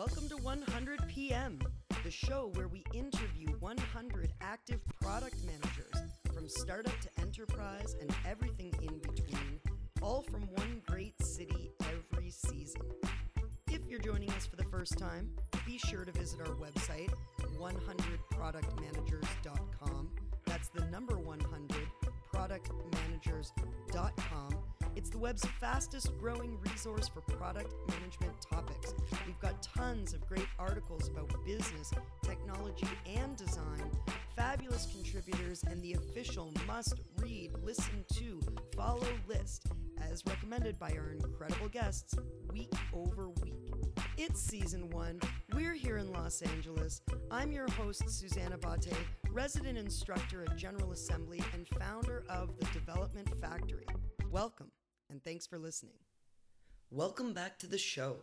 [0.00, 1.60] Welcome to 100 PM,
[2.04, 5.92] the show where we interview 100 active product managers
[6.34, 9.60] from startup to enterprise and everything in between,
[10.00, 12.80] all from one great city every season.
[13.70, 15.32] If you're joining us for the first time,
[15.66, 17.12] be sure to visit our website,
[17.58, 20.08] 100productmanagers.com.
[20.46, 21.88] That's the number 100
[22.34, 24.79] productmanagers.com.
[25.00, 28.92] It's the web's fastest growing resource for product management topics.
[29.26, 31.90] We've got tons of great articles about business,
[32.22, 33.90] technology, and design,
[34.36, 38.42] fabulous contributors, and the official must read, listen to,
[38.76, 39.68] follow list,
[40.02, 42.14] as recommended by our incredible guests
[42.52, 43.54] week over week.
[44.18, 45.18] It's season one.
[45.54, 47.00] We're here in Los Angeles.
[47.30, 48.92] I'm your host, Susanna Bate,
[49.30, 53.86] resident instructor at General Assembly and founder of the Development Factory.
[54.30, 54.70] Welcome,
[55.10, 55.98] and thanks for listening.
[56.90, 58.16] Welcome back to the show.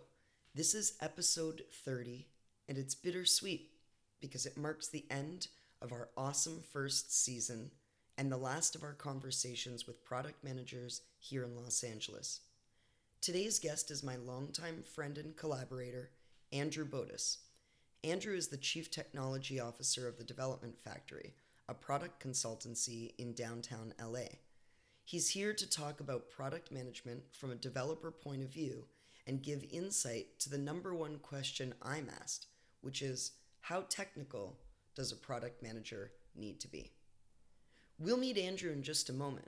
[0.56, 2.28] This is episode 30,
[2.70, 3.72] and it's bittersweet
[4.22, 5.50] because it marks the end
[5.82, 7.72] of our awesome first season
[8.18, 12.40] and the last of our conversations with product managers here in Los Angeles.
[13.20, 16.12] Today's guest is my longtime friend and collaborator,
[16.54, 17.40] Andrew Botus.
[18.04, 21.34] Andrew is the Chief Technology Officer of the Development Factory,
[21.68, 24.28] a product consultancy in downtown LA.
[25.08, 28.84] He's here to talk about product management from a developer point of view
[29.26, 32.48] and give insight to the number one question I'm asked,
[32.82, 34.60] which is how technical
[34.96, 36.92] does a product manager need to be?
[37.98, 39.48] We'll meet Andrew in just a moment,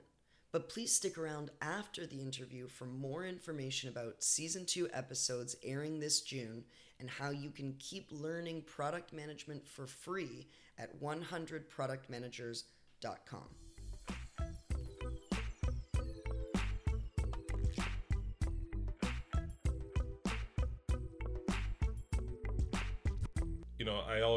[0.50, 6.00] but please stick around after the interview for more information about season two episodes airing
[6.00, 6.64] this June
[7.00, 13.69] and how you can keep learning product management for free at 100productmanagers.com.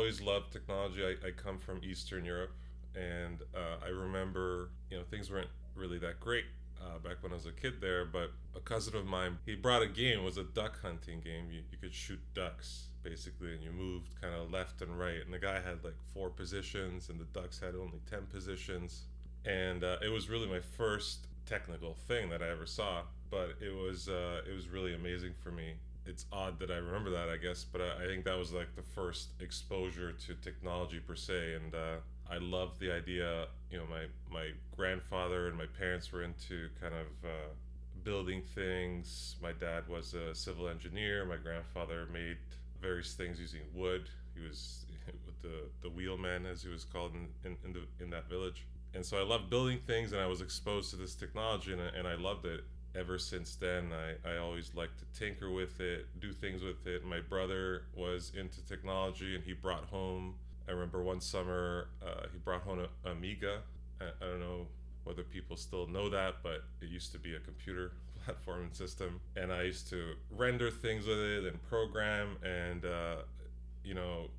[0.03, 1.01] always loved technology.
[1.01, 2.51] I, I come from Eastern Europe,
[2.93, 6.43] and uh, I remember, you know, things weren't really that great
[6.81, 8.03] uh, back when I was a kid there.
[8.03, 10.19] But a cousin of mine, he brought a game.
[10.19, 11.45] It was a duck hunting game.
[11.49, 15.21] You, you could shoot ducks basically, and you moved kind of left and right.
[15.23, 19.03] And the guy had like four positions, and the ducks had only ten positions.
[19.45, 23.03] And uh, it was really my first technical thing that I ever saw.
[23.31, 25.75] But it was uh, it was really amazing for me.
[26.05, 28.75] It's odd that I remember that, I guess, but I, I think that was like
[28.75, 31.95] the first exposure to technology per se, and uh,
[32.29, 33.47] I loved the idea.
[33.71, 37.49] You know, my my grandfather and my parents were into kind of uh,
[38.03, 39.35] building things.
[39.41, 41.25] My dad was a civil engineer.
[41.25, 42.37] My grandfather made
[42.81, 44.09] various things using wood.
[44.35, 44.85] He was
[45.41, 48.65] the the wheelman, as he was called in, in, in, the, in that village.
[48.93, 52.07] And so I loved building things, and I was exposed to this technology, and, and
[52.07, 52.63] I loved it.
[52.95, 57.03] Ever since then, I, I always liked to tinker with it, do things with it.
[57.03, 60.35] My brother was into technology, and he brought home
[60.67, 63.59] I remember one summer uh, he brought home an Amiga.
[63.99, 64.67] I, I, don't know
[65.03, 67.91] whether people still know that, but it used to be a computer
[68.25, 69.19] platform and system.
[69.35, 73.15] And I used to render things with it and program, and uh,
[73.83, 74.29] you know,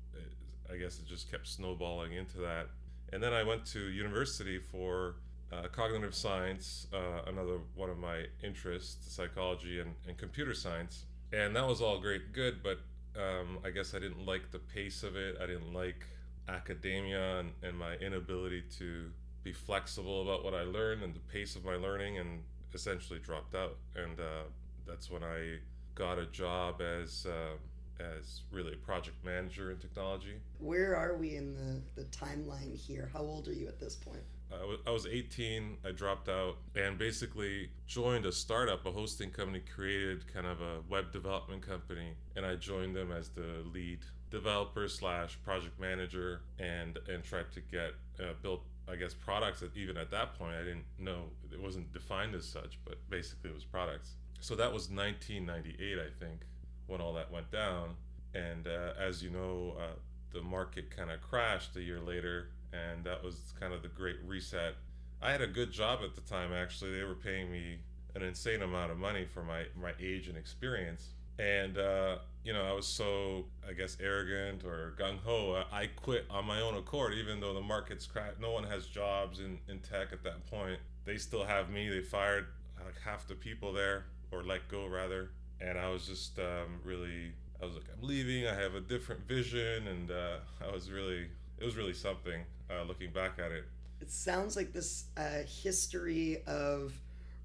[0.71, 2.67] I guess it just kept snowballing into that.
[3.13, 5.17] And then I went to university for
[5.51, 11.05] uh, cognitive science, uh, another one of my interests, psychology and, and computer science.
[11.33, 12.79] And that was all great, good, but
[13.19, 15.37] um, I guess I didn't like the pace of it.
[15.41, 16.05] I didn't like
[16.47, 19.09] academia and, and my inability to
[19.43, 22.41] be flexible about what I learned and the pace of my learning, and
[22.73, 23.77] essentially dropped out.
[23.95, 24.43] And uh,
[24.87, 25.59] that's when I
[25.93, 27.55] got a job as uh,
[27.99, 30.33] as really a project manager in technology.
[30.59, 33.09] Where are we in the, the timeline here?
[33.13, 34.23] How old are you at this point?
[34.51, 35.77] I was, was 18.
[35.85, 40.81] I dropped out and basically joined a startup, a hosting company, created kind of a
[40.89, 46.97] web development company, and I joined them as the lead developer slash project manager, and
[47.07, 48.61] and tried to get uh, built.
[48.87, 52.45] I guess products that even at that point I didn't know it wasn't defined as
[52.45, 54.11] such, but basically it was products.
[54.41, 56.41] So that was 1998, I think,
[56.85, 57.95] when all that went down.
[58.35, 59.95] And uh, as you know, uh,
[60.33, 62.49] the market kind of crashed a year later,
[62.93, 64.75] and that was kind of the great reset.
[65.21, 66.97] I had a good job at the time, actually.
[66.97, 67.77] They were paying me
[68.15, 71.09] an insane amount of money for my, my age and experience.
[71.37, 75.63] And, uh, you know, I was so, I guess, arrogant or gung ho.
[75.71, 78.39] I quit on my own accord, even though the market's crashed.
[78.39, 80.79] No one has jobs in, in tech at that point.
[81.05, 81.89] They still have me.
[81.89, 82.47] They fired
[82.83, 85.31] like half the people there, or let go rather.
[85.59, 88.47] And I was just um, really I was like, I'm leaving.
[88.47, 90.37] I have a different vision, and uh,
[90.67, 91.27] I was really,
[91.59, 92.41] it was really something.
[92.69, 93.65] Uh, looking back at it,
[94.01, 96.93] it sounds like this uh, history of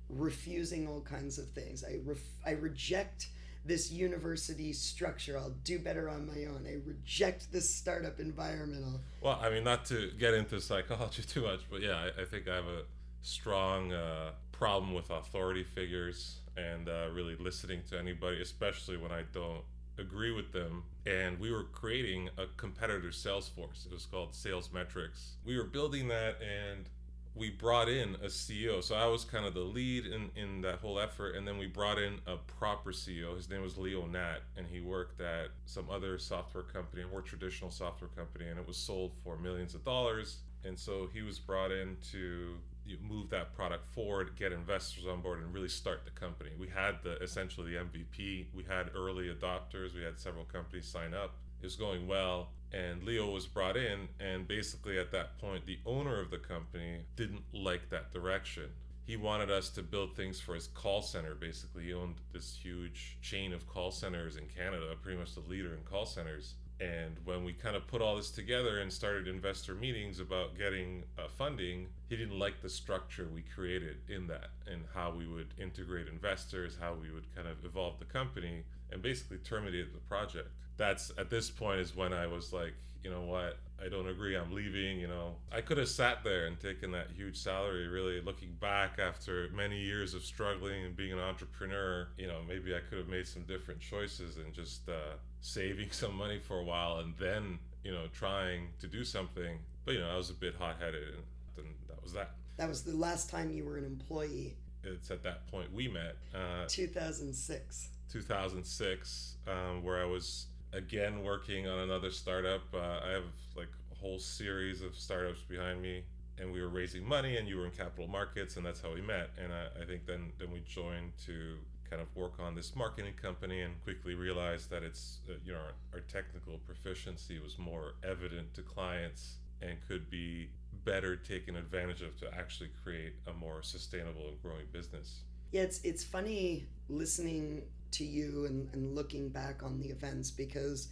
[0.08, 1.84] refusing all kinds of things.
[1.84, 3.28] I ref- I reject
[3.64, 5.38] this university structure.
[5.38, 6.66] I'll do better on my own.
[6.66, 8.84] I reject this startup environment.
[8.86, 9.00] I'll...
[9.20, 12.48] Well, I mean, not to get into psychology too much, but yeah, I, I think
[12.48, 12.82] I have a
[13.22, 19.22] strong uh, problem with authority figures and uh, really listening to anybody, especially when I
[19.32, 19.62] don't
[20.00, 20.84] agree with them.
[21.06, 23.86] And we were creating a competitor Salesforce.
[23.86, 25.36] It was called Sales Metrics.
[25.44, 26.88] We were building that and
[27.34, 28.82] we brought in a CEO.
[28.82, 31.36] So I was kind of the lead in, in that whole effort.
[31.36, 33.36] And then we brought in a proper CEO.
[33.36, 37.22] His name was Leo Nat, and he worked at some other software company, a more
[37.22, 40.38] traditional software company, and it was sold for millions of dollars.
[40.64, 42.56] And so he was brought in to
[43.00, 46.50] move that product forward, get investors on board, and really start the company.
[46.58, 48.46] We had the essentially the MVP.
[48.54, 49.94] We had early adopters.
[49.94, 51.34] We had several companies sign up.
[51.60, 54.08] It was going well, and Leo was brought in.
[54.18, 58.70] And basically, at that point, the owner of the company didn't like that direction.
[59.04, 61.34] He wanted us to build things for his call center.
[61.34, 65.74] Basically, he owned this huge chain of call centers in Canada, pretty much the leader
[65.74, 69.74] in call centers and when we kind of put all this together and started investor
[69.74, 74.84] meetings about getting uh, funding, he didn't like the structure we created in that and
[74.94, 79.36] how we would integrate investors, how we would kind of evolve the company, and basically
[79.38, 80.48] terminated the project.
[80.78, 82.72] That's at this point is when I was like,
[83.04, 84.98] you know what, I don't agree, I'm leaving.
[84.98, 87.88] You know, I could have sat there and taken that huge salary.
[87.88, 92.74] Really, looking back after many years of struggling and being an entrepreneur, you know, maybe
[92.74, 96.64] I could have made some different choices and just uh, saving some money for a
[96.64, 99.58] while and then, you know, trying to do something.
[99.84, 101.24] But you know, I was a bit hot headed, and
[101.56, 102.32] then that was that.
[102.58, 104.54] That was the last time you were an employee.
[104.84, 106.16] It's at that point we met.
[106.34, 107.88] Uh, 2006.
[108.10, 112.62] 2006, um, where I was again working on another startup.
[112.74, 113.24] Uh, I have
[113.56, 116.02] like a whole series of startups behind me,
[116.38, 119.00] and we were raising money, and you were in capital markets, and that's how we
[119.00, 119.30] met.
[119.42, 121.56] And I, I think then then we joined to
[121.90, 125.58] kind of work on this marketing company, and quickly realized that it's uh, you know
[125.58, 130.48] our, our technical proficiency was more evident to clients and could be
[130.84, 135.22] better taken advantage of to actually create a more sustainable and growing business.
[135.52, 137.62] Yeah, it's it's funny listening
[137.92, 140.88] to you and, and looking back on the events because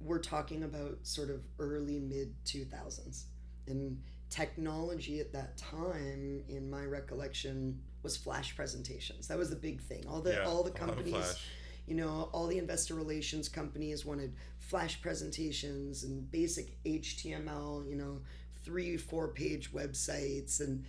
[0.00, 3.24] we're talking about sort of early mid 2000s
[3.66, 9.28] and technology at that time in my recollection was flash presentations.
[9.28, 10.04] That was the big thing.
[10.08, 11.38] All the yeah, all the companies
[11.86, 18.20] you know all the investor relations companies wanted flash presentations and basic html you know
[18.62, 20.60] three four page websites.
[20.60, 20.84] And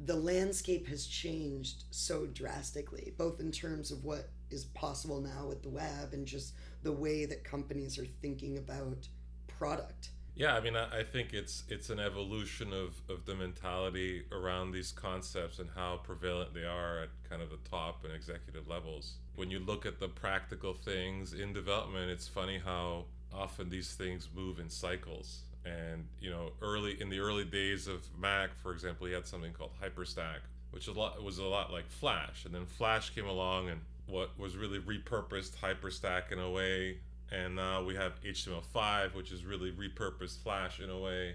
[0.00, 5.62] the landscape has changed so drastically both in terms of what is possible now with
[5.62, 9.08] the web and just the way that companies are thinking about
[9.46, 10.10] product.
[10.38, 14.70] Yeah, I mean, I, I think it's it's an evolution of, of the mentality around
[14.70, 19.14] these concepts and how prevalent they are at kind of the top and executive levels.
[19.34, 24.28] When you look at the practical things in development, it's funny how often these things
[24.32, 25.40] move in cycles.
[25.64, 29.52] And you know, early in the early days of Mac, for example, he had something
[29.52, 30.38] called Hyperstack,
[30.70, 32.44] which a lot, was a lot like Flash.
[32.44, 36.98] And then Flash came along and what was really repurposed Hyperstack in a way,
[37.30, 41.34] and now we have HTML5, which is really repurposed Flash in a way.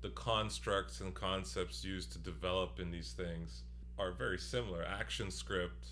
[0.00, 3.62] The constructs and concepts used to develop in these things
[3.98, 4.84] are very similar.
[4.84, 5.90] ActionScript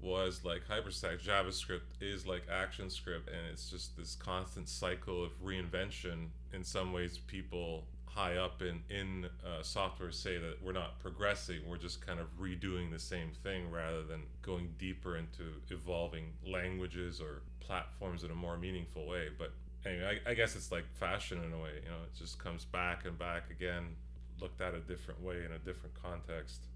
[0.00, 6.28] was like Hyperstack, JavaScript is like ActionScript, and it's just this constant cycle of reinvention.
[6.52, 7.84] In some ways, people
[8.14, 12.26] high up in in uh, software say that we're not progressing we're just kind of
[12.38, 18.34] redoing the same thing rather than going deeper into evolving languages or platforms in a
[18.34, 19.28] more meaningful way.
[19.36, 19.52] But
[19.84, 22.64] anyway I, I guess it's like fashion in a way you know it just comes
[22.64, 23.96] back and back again
[24.40, 26.66] looked at a different way in a different context.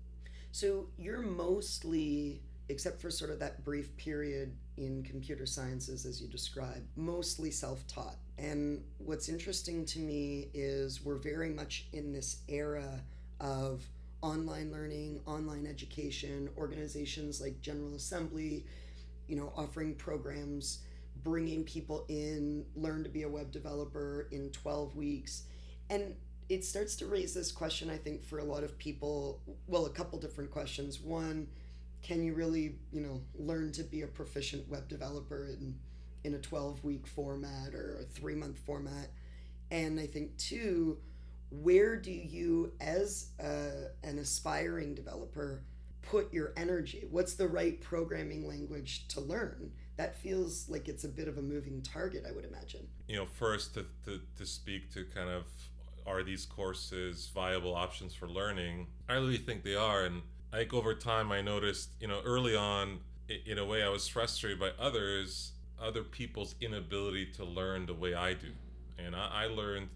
[0.50, 6.28] So you're mostly except for sort of that brief period in computer sciences as you
[6.28, 13.02] described mostly self-taught and what's interesting to me is we're very much in this era
[13.40, 13.84] of
[14.22, 18.64] online learning, online education, organizations like General Assembly,
[19.26, 20.80] you know, offering programs,
[21.22, 25.42] bringing people in, learn to be a web developer in 12 weeks.
[25.90, 26.14] And
[26.48, 29.40] it starts to raise this question, I think, for a lot of people.
[29.66, 31.00] Well, a couple different questions.
[31.00, 31.48] One,
[32.02, 35.74] can you really, you know, learn to be a proficient web developer in
[36.24, 39.10] in a 12 week format or a three month format.
[39.70, 40.98] And I think, two,
[41.50, 45.62] where do you, as a, an aspiring developer,
[46.02, 47.06] put your energy?
[47.10, 49.72] What's the right programming language to learn?
[49.96, 52.86] That feels like it's a bit of a moving target, I would imagine.
[53.08, 55.44] You know, first to, to, to speak to kind of
[56.06, 58.86] are these courses viable options for learning?
[59.08, 60.04] I really think they are.
[60.04, 60.22] And
[60.52, 64.08] I think over time I noticed, you know, early on in a way, I was
[64.08, 68.48] frustrated by others, other people's inability to learn the way I do.
[68.98, 69.88] And I, I learned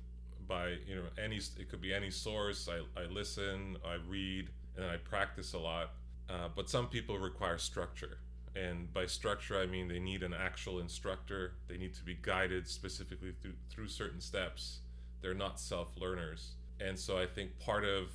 [0.47, 2.69] by, you know, any, it could be any source.
[2.69, 5.91] I, I listen, I read, and I practice a lot.
[6.29, 8.19] Uh, but some people require structure.
[8.55, 11.55] And by structure, I mean they need an actual instructor.
[11.69, 14.81] They need to be guided specifically through, through certain steps.
[15.21, 16.53] They're not self learners.
[16.81, 18.13] And so I think part of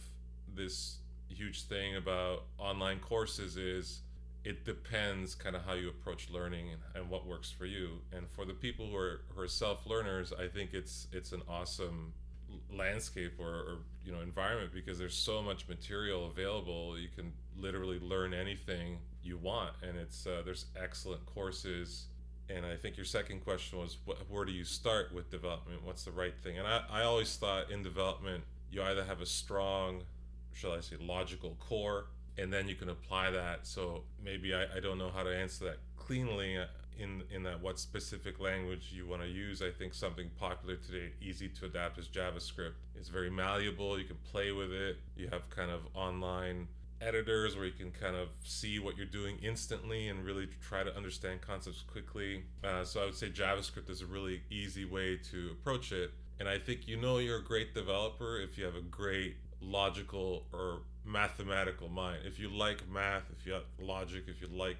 [0.54, 0.98] this
[1.30, 4.02] huge thing about online courses is
[4.44, 8.00] it depends kind of how you approach learning and, what works for you.
[8.12, 11.42] And for the people who are, who are self learners, I think it's it's an
[11.48, 12.14] awesome
[12.72, 16.98] landscape or, or, you know environment because there's so much material available.
[16.98, 22.08] You can literally learn anything you want and it's uh, there's excellent courses.
[22.50, 25.84] And i think your second question was wh- where do you start with development?
[25.84, 26.58] What's the right thing?
[26.58, 30.04] And I, I always thought in development you either have a strong
[30.54, 32.06] shall i say logical core
[32.38, 35.66] and then you can apply that so maybe i, I don't know how to answer
[35.66, 36.58] that cleanly
[37.00, 39.62] in in that what specific language you want to use.
[39.62, 42.74] I think something popular today, easy to adapt, is JavaScript.
[42.96, 44.00] It's very malleable.
[44.00, 44.98] You can play with it.
[45.16, 46.68] You have kind of online
[47.00, 50.96] editors where you can kind of see what you're doing instantly and really try to
[50.98, 52.44] understand concepts quickly.
[52.64, 56.12] Uh, so I would say JavaScript is a really easy way to approach it.
[56.40, 60.46] And I think you know you're a great developer if you have a great logical
[60.54, 62.20] or mathematical mind.
[62.26, 64.78] If you like math, if you like logic, if you like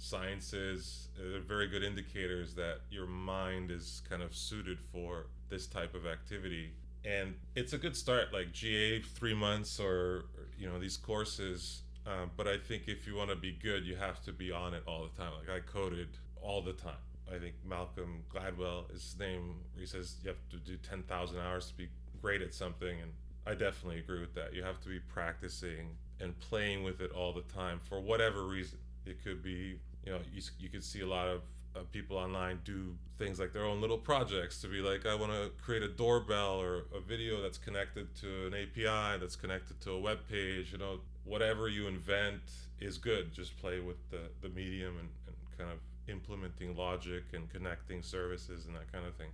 [0.00, 5.94] sciences uh, very good indicators that your mind is kind of suited for this type
[5.94, 6.70] of activity.
[7.04, 10.24] And it's a good start like ga three months or
[10.58, 13.96] you know these courses um, but i think if you want to be good you
[13.96, 15.32] have to be on it all the time.
[15.38, 16.08] Like i coded
[16.40, 17.04] all the time.
[17.28, 21.68] I think malcolm gladwell is his name he says you have to do 10000 hours
[21.68, 21.88] to be
[22.22, 23.12] great at something and
[23.46, 24.54] i definitely agree with that.
[24.54, 28.78] You have to be practicing and playing with it all the time for whatever reason.
[29.06, 31.42] It could be you know you, you could see a lot of
[31.76, 35.30] uh, people online do things like their own little projects to be like i want
[35.30, 39.92] to create a doorbell or a video that's connected to an api that's connected to
[39.92, 40.98] a web page you know?
[41.24, 42.40] Whatever you invent
[42.80, 43.32] is good.
[43.32, 45.78] Just play with the, the medium and, and kind of
[46.08, 49.28] implementing logic and connecting services and that kind of thing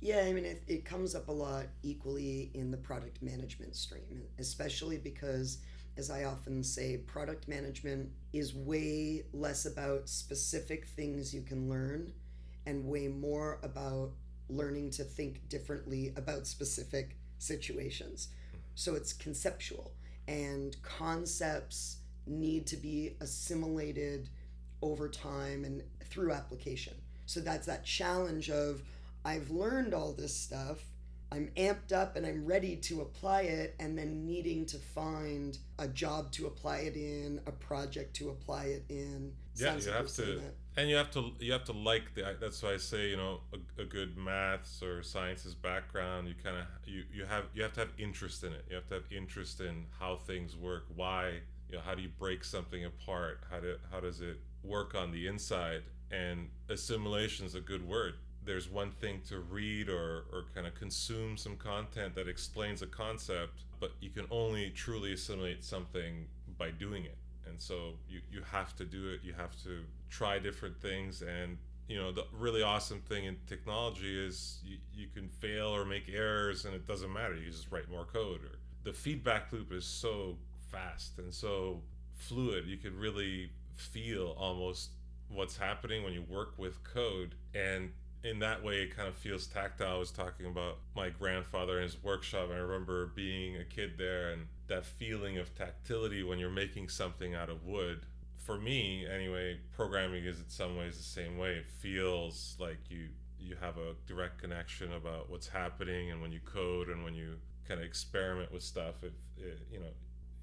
[0.00, 4.22] yeah, I mean, it, it comes up a lot equally in the product management stream,
[4.38, 5.58] especially because
[5.96, 12.12] as I often say, product management is way less about specific things you can learn
[12.66, 14.10] and way more about
[14.48, 18.28] learning to think differently about specific situations.
[18.74, 19.92] So it's conceptual,
[20.28, 24.28] and concepts need to be assimilated
[24.82, 26.94] over time and through application.
[27.24, 28.82] So that's that challenge of
[29.26, 30.78] I've learned all this stuff
[31.32, 35.88] I'm amped up and I'm ready to apply it, and then needing to find a
[35.88, 39.32] job to apply it in, a project to apply it in.
[39.56, 40.40] Yeah, Sounds you like have to,
[40.76, 42.36] and you have to you have to like the.
[42.40, 46.28] That's why I say you know a, a good maths or sciences background.
[46.28, 48.64] You kind of you you have you have to have interest in it.
[48.70, 50.86] You have to have interest in how things work.
[50.94, 53.40] Why you know how do you break something apart?
[53.50, 55.82] How do how does it work on the inside?
[56.12, 58.14] And assimilation is a good word
[58.46, 62.86] there's one thing to read or, or kind of consume some content that explains a
[62.86, 66.26] concept, but you can only truly assimilate something
[66.56, 67.18] by doing it.
[67.46, 71.22] And so you, you have to do it, you have to try different things.
[71.22, 75.84] And, you know, the really awesome thing in technology is you, you can fail or
[75.84, 77.34] make errors and it doesn't matter.
[77.34, 78.40] You just write more code.
[78.42, 80.36] Or the feedback loop is so
[80.70, 81.82] fast and so
[82.14, 82.66] fluid.
[82.66, 84.90] You can really feel almost
[85.28, 87.34] what's happening when you work with code.
[87.54, 87.90] And
[88.28, 89.96] in that way it kind of feels tactile.
[89.96, 92.50] I was talking about my grandfather and his workshop.
[92.52, 97.34] I remember being a kid there and that feeling of tactility when you're making something
[97.34, 98.00] out of wood.
[98.38, 101.52] For me, anyway, programming is in some ways the same way.
[101.52, 106.40] It feels like you you have a direct connection about what's happening, and when you
[106.44, 109.12] code and when you kind of experiment with stuff, it
[109.70, 109.92] you know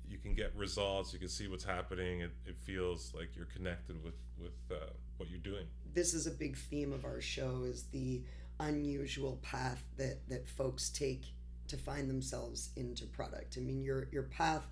[0.08, 1.14] you can get results.
[1.14, 2.22] You can see what's happening.
[2.22, 6.32] It, it feels like you're connected with with uh, what you're doing this is a
[6.32, 8.22] big theme of our show is the
[8.60, 11.26] unusual path that that folks take
[11.68, 13.58] to find themselves into product.
[13.58, 14.66] I mean, your your path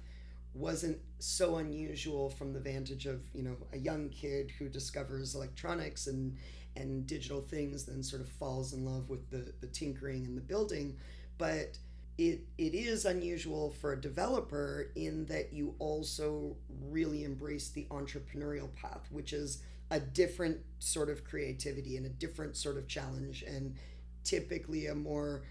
[0.54, 6.08] wasn't so unusual from the vantage of you know a young kid who discovers electronics
[6.08, 6.38] and
[6.76, 10.42] and digital things, then sort of falls in love with the the tinkering and the
[10.42, 10.98] building,
[11.38, 11.78] but
[12.18, 18.74] it it is unusual for a developer in that you also really embrace the entrepreneurial
[18.76, 23.76] path, which is a different sort of creativity and a different sort of challenge and
[24.24, 25.44] typically a more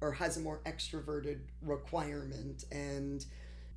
[0.00, 2.64] or has a more extroverted requirement.
[2.70, 3.24] And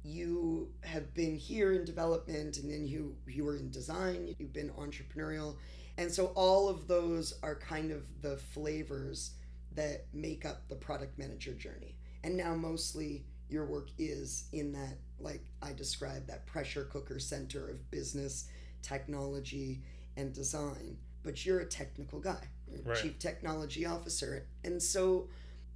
[0.03, 4.69] you have been here in development and then you you were in design you've been
[4.69, 5.57] entrepreneurial.
[5.97, 9.31] And so all of those are kind of the flavors
[9.73, 11.95] that make up the product manager journey.
[12.23, 17.69] And now mostly your work is in that like i described that pressure cooker center
[17.69, 18.47] of business
[18.81, 19.81] technology
[20.17, 22.47] and design but you're a technical guy
[22.85, 22.97] Right.
[22.97, 25.27] chief technology officer and so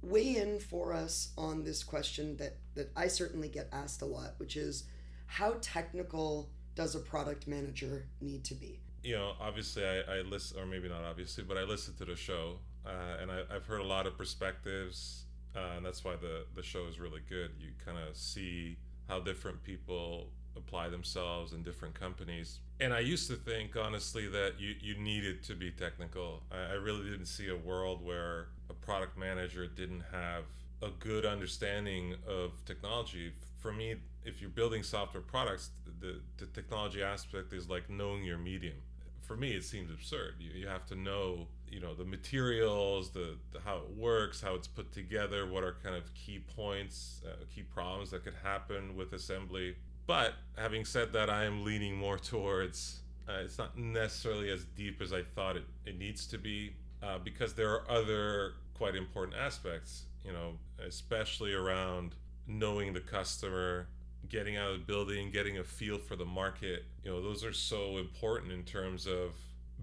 [0.02, 4.34] weigh in for us on this question that that I certainly get asked a lot,
[4.38, 4.84] which is
[5.26, 8.80] how technical does a product manager need to be?
[9.02, 12.16] you know, obviously I, I listen, or maybe not obviously, but I listen to the
[12.16, 15.24] show, uh, and I, I've heard a lot of perspectives,
[15.54, 17.50] uh, and that's why the the show is really good.
[17.60, 18.76] You kind of see
[19.08, 22.60] how different people apply themselves in different companies.
[22.78, 26.42] And I used to think, honestly, that you, you needed to be technical.
[26.52, 30.44] I, I really didn't see a world where a product manager didn't have
[30.82, 33.32] a good understanding of technology.
[33.58, 38.38] For me, if you're building software products, the, the technology aspect is like knowing your
[38.38, 38.76] medium.
[39.22, 40.34] For me, it seems absurd.
[40.38, 44.54] You, you have to know, you know, the materials, the, the how it works, how
[44.54, 48.94] it's put together, what are kind of key points, uh, key problems that could happen
[48.94, 49.76] with assembly.
[50.06, 55.00] But having said that, I am leaning more towards uh, it's not necessarily as deep
[55.02, 59.36] as I thought it, it needs to be uh, because there are other quite important
[59.36, 60.52] aspects, you know,
[60.86, 62.14] especially around
[62.46, 63.88] knowing the customer,
[64.28, 66.84] getting out of the building, getting a feel for the market.
[67.02, 69.32] You know, those are so important in terms of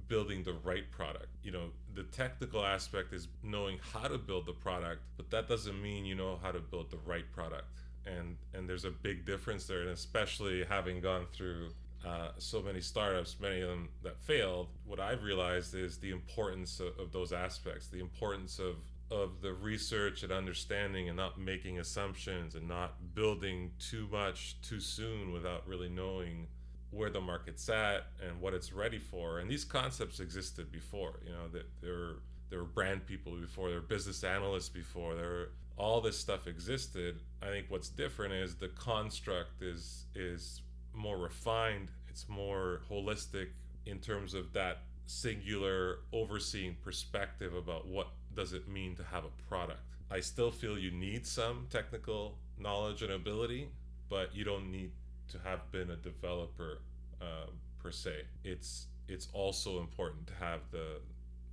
[0.08, 1.27] building the right product.
[1.44, 5.82] You know, the technical aspect is knowing how to build the product, but that doesn't
[5.82, 7.68] mean you know how to build the right product.
[8.05, 11.69] And and there's a big difference there, and especially having gone through
[12.05, 16.81] uh, so many startups, many of them that failed, what I've realized is the importance
[16.81, 18.75] of, of those aspects, the importance of
[19.12, 24.79] of the research and understanding and not making assumptions and not building too much too
[24.79, 26.48] soon without really knowing
[26.89, 29.39] where the market's at and what it's ready for.
[29.39, 32.15] And these concepts existed before, you know, that there
[32.50, 36.48] there were brand people before, there were business analysts before, there were all this stuff
[36.48, 37.20] existed.
[37.42, 40.62] I think what's different is the construct is is
[40.94, 43.48] more refined, it's more holistic
[43.86, 49.50] in terms of that singular overseeing perspective about what does it mean to have a
[49.50, 49.81] product.
[50.09, 53.70] I still feel you need some technical knowledge and ability,
[54.09, 54.92] but you don't need
[55.29, 56.81] to have been a developer
[57.22, 57.50] um,
[57.81, 58.22] per se.
[58.44, 61.00] It's it's also important to have the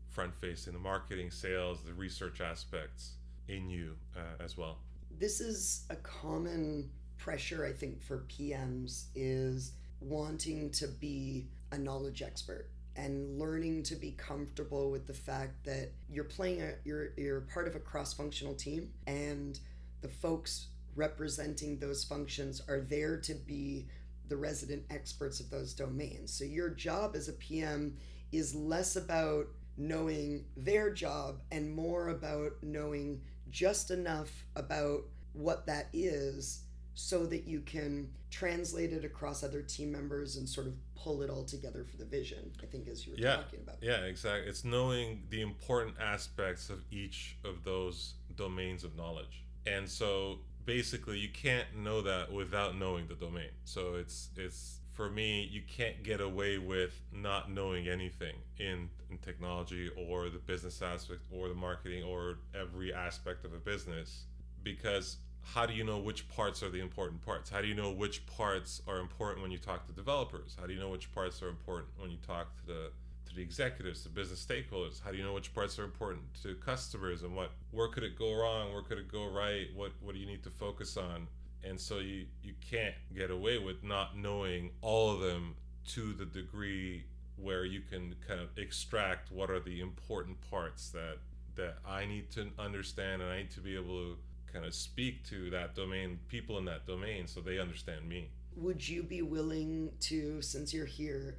[0.09, 3.15] front facing, the marketing, sales, the research aspects
[3.51, 4.79] in you uh, as well.
[5.19, 12.23] This is a common pressure I think for PMs is wanting to be a knowledge
[12.23, 17.43] expert and learning to be comfortable with the fact that you're playing a you're you're
[17.43, 19.61] part of a cross-functional team and
[20.01, 23.87] the folks representing those functions are there to be
[24.29, 26.33] the resident experts of those domains.
[26.33, 27.97] So your job as a PM
[28.33, 35.89] is less about knowing their job and more about knowing just enough about what that
[35.93, 36.63] is
[36.95, 41.31] so that you can translate it across other team members and sort of pull it
[41.31, 43.37] all together for the vision, I think, as you were Yeah.
[43.37, 43.79] talking about.
[43.83, 44.49] Yeah, exactly.
[44.49, 49.45] It's knowing the important aspects of each of those domains of knowledge.
[49.67, 53.51] And so basically you can't know that without knowing the domain.
[53.65, 59.19] So it's it's for me you can't get away with not knowing anything in, in
[59.19, 64.25] technology or the business aspect or the marketing or every aspect of a business
[64.63, 67.51] because how do you know which parts are the important parts?
[67.51, 70.57] How do you know which parts are important when you talk to developers?
[70.61, 72.91] How do you know which parts are important when you talk to the
[73.29, 75.01] to the executives, to business stakeholders?
[75.03, 78.19] How do you know which parts are important to customers and what where could it
[78.19, 78.73] go wrong?
[78.73, 79.67] Where could it go right?
[79.75, 81.27] What what do you need to focus on?
[81.65, 85.57] And so you you can't get away with not knowing all of them
[85.89, 87.05] to the degree
[87.37, 91.19] where you can kind of extract what are the important parts that
[91.57, 94.17] that I need to understand and I need to be able to
[94.53, 98.29] kind of speak to that domain, people in that domain so they understand me.
[98.57, 101.37] Would you be willing to, since you're here,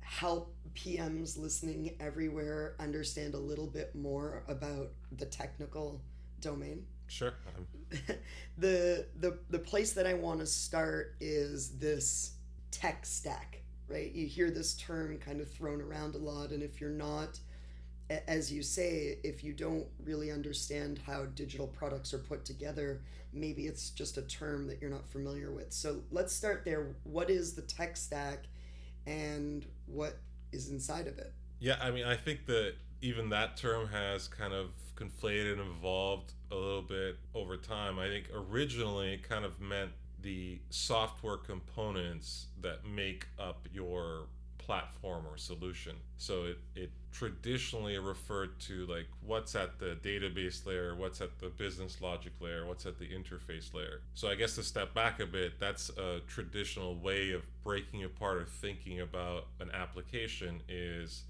[0.00, 6.00] help PMs listening everywhere understand a little bit more about the technical
[6.40, 6.84] domain?
[7.12, 7.34] Sure.
[8.58, 12.32] The the the place that I want to start is this
[12.70, 14.12] tech stack, right?
[14.12, 17.40] You hear this term kind of thrown around a lot, and if you're not,
[18.28, 23.00] as you say, if you don't really understand how digital products are put together,
[23.32, 25.72] maybe it's just a term that you're not familiar with.
[25.72, 26.94] So let's start there.
[27.04, 28.44] What is the tech stack,
[29.06, 30.18] and what
[30.52, 31.32] is inside of it?
[31.58, 34.72] Yeah, I mean, I think that even that term has kind of
[35.02, 37.98] conflated and evolved a little bit over time.
[37.98, 39.90] I think originally it kind of meant
[40.22, 44.26] the software components that make up your
[44.58, 45.96] platform or solution.
[46.18, 51.48] So it, it traditionally referred to like what's at the database layer, what's at the
[51.48, 54.02] business logic layer, what's at the interface layer.
[54.14, 58.36] So I guess to step back a bit, that's a traditional way of breaking apart
[58.38, 61.22] or thinking about an application is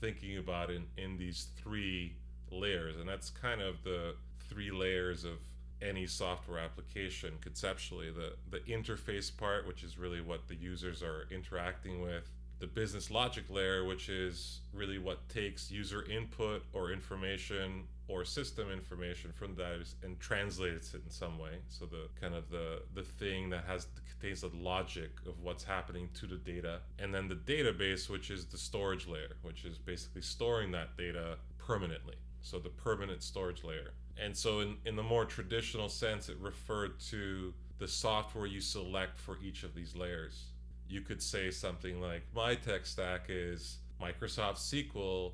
[0.00, 2.14] thinking about in, in these three
[2.52, 2.96] layers.
[2.96, 4.14] And that's kind of the
[4.48, 5.38] three layers of
[5.80, 11.28] any software application conceptually the the interface part which is really what the users are
[11.30, 17.84] interacting with the business logic layer, which is really what takes user input or information
[18.08, 21.58] or system information from that and translates it in some way.
[21.68, 26.08] So the kind of the the thing that has contains the logic of what's happening
[26.14, 30.22] to the data, and then the database, which is the storage layer, which is basically
[30.22, 32.16] storing that data permanently.
[32.42, 33.92] So the permanent storage layer.
[34.20, 39.18] And so in, in the more traditional sense, it referred to the software you select
[39.18, 40.46] for each of these layers
[40.88, 45.32] you could say something like my tech stack is Microsoft SQL,